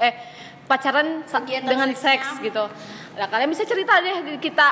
[0.00, 0.16] eh
[0.64, 2.24] pacaran Kegiatan dengan seksnya.
[2.24, 2.64] seks gitu.
[3.20, 4.68] Nah kalian bisa cerita deh di kita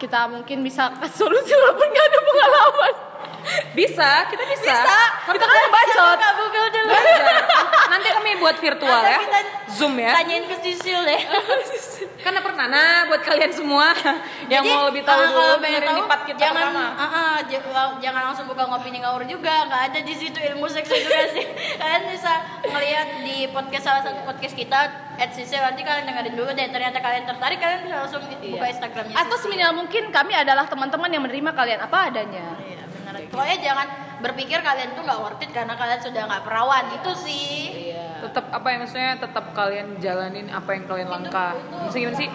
[0.00, 2.94] kita mungkin bisa kasih solusi walaupun gak ada pengalaman.
[3.74, 4.74] Bisa, kita bisa.
[4.74, 6.18] Bisa, kita kan bacot.
[6.40, 6.90] Google dulu.
[6.90, 7.34] Belajar.
[7.90, 9.18] Nanti kami buat virtual ya.
[9.22, 9.40] Kita
[9.74, 10.14] Zoom ya.
[10.14, 11.22] Tanyain ke Sisil deh.
[12.22, 13.92] Karena pernah nah buat kalian semua
[14.52, 16.84] yang Jadi, mau lebih tahu ah, dulu dengerin tahu, kita jangan, pertama.
[17.50, 20.88] j- la- jangan langsung buka ngopi nih ngawur juga, nggak ada di situ ilmu seks
[20.88, 21.42] edukasi.
[21.80, 22.32] kalian bisa
[22.64, 24.80] ngeliat di podcast salah satu podcast kita,
[25.20, 26.66] at Sisil nanti kalian dengerin dulu deh.
[26.70, 29.14] Ternyata kalian tertarik, kalian bisa langsung buka Instagramnya.
[29.20, 32.46] Atau seminimal mungkin kami adalah teman-teman yang menerima kalian apa adanya.
[32.62, 33.30] Iya benar.
[33.30, 33.86] Pokoknya jangan
[34.18, 37.54] berpikir kalian tuh nggak worth it karena kalian sudah nggak perawan itu sih.
[37.92, 38.04] Iya.
[38.24, 41.52] Tetap apa ya maksudnya tetap kalian jalanin apa yang kalian langkah.
[41.54, 42.28] Maksudnya gimana sih?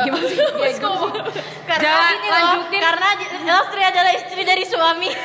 [0.00, 0.38] Gimana sih?
[0.38, 1.42] Ya, gimana sih?
[1.66, 2.80] karena Jangan gini loh, lanjutin.
[2.80, 3.08] karena
[3.44, 5.10] Lastri adalah istri dari suami.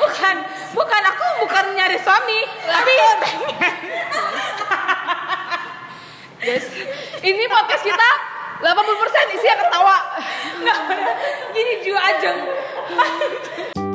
[0.00, 0.36] bukan,
[0.74, 2.92] bukan aku bukan nyari suami, tapi
[6.36, 6.66] Guys,
[7.28, 8.10] ini podcast kita
[8.60, 9.96] 80% isinya ketawa.
[11.52, 12.38] gini juga ajang.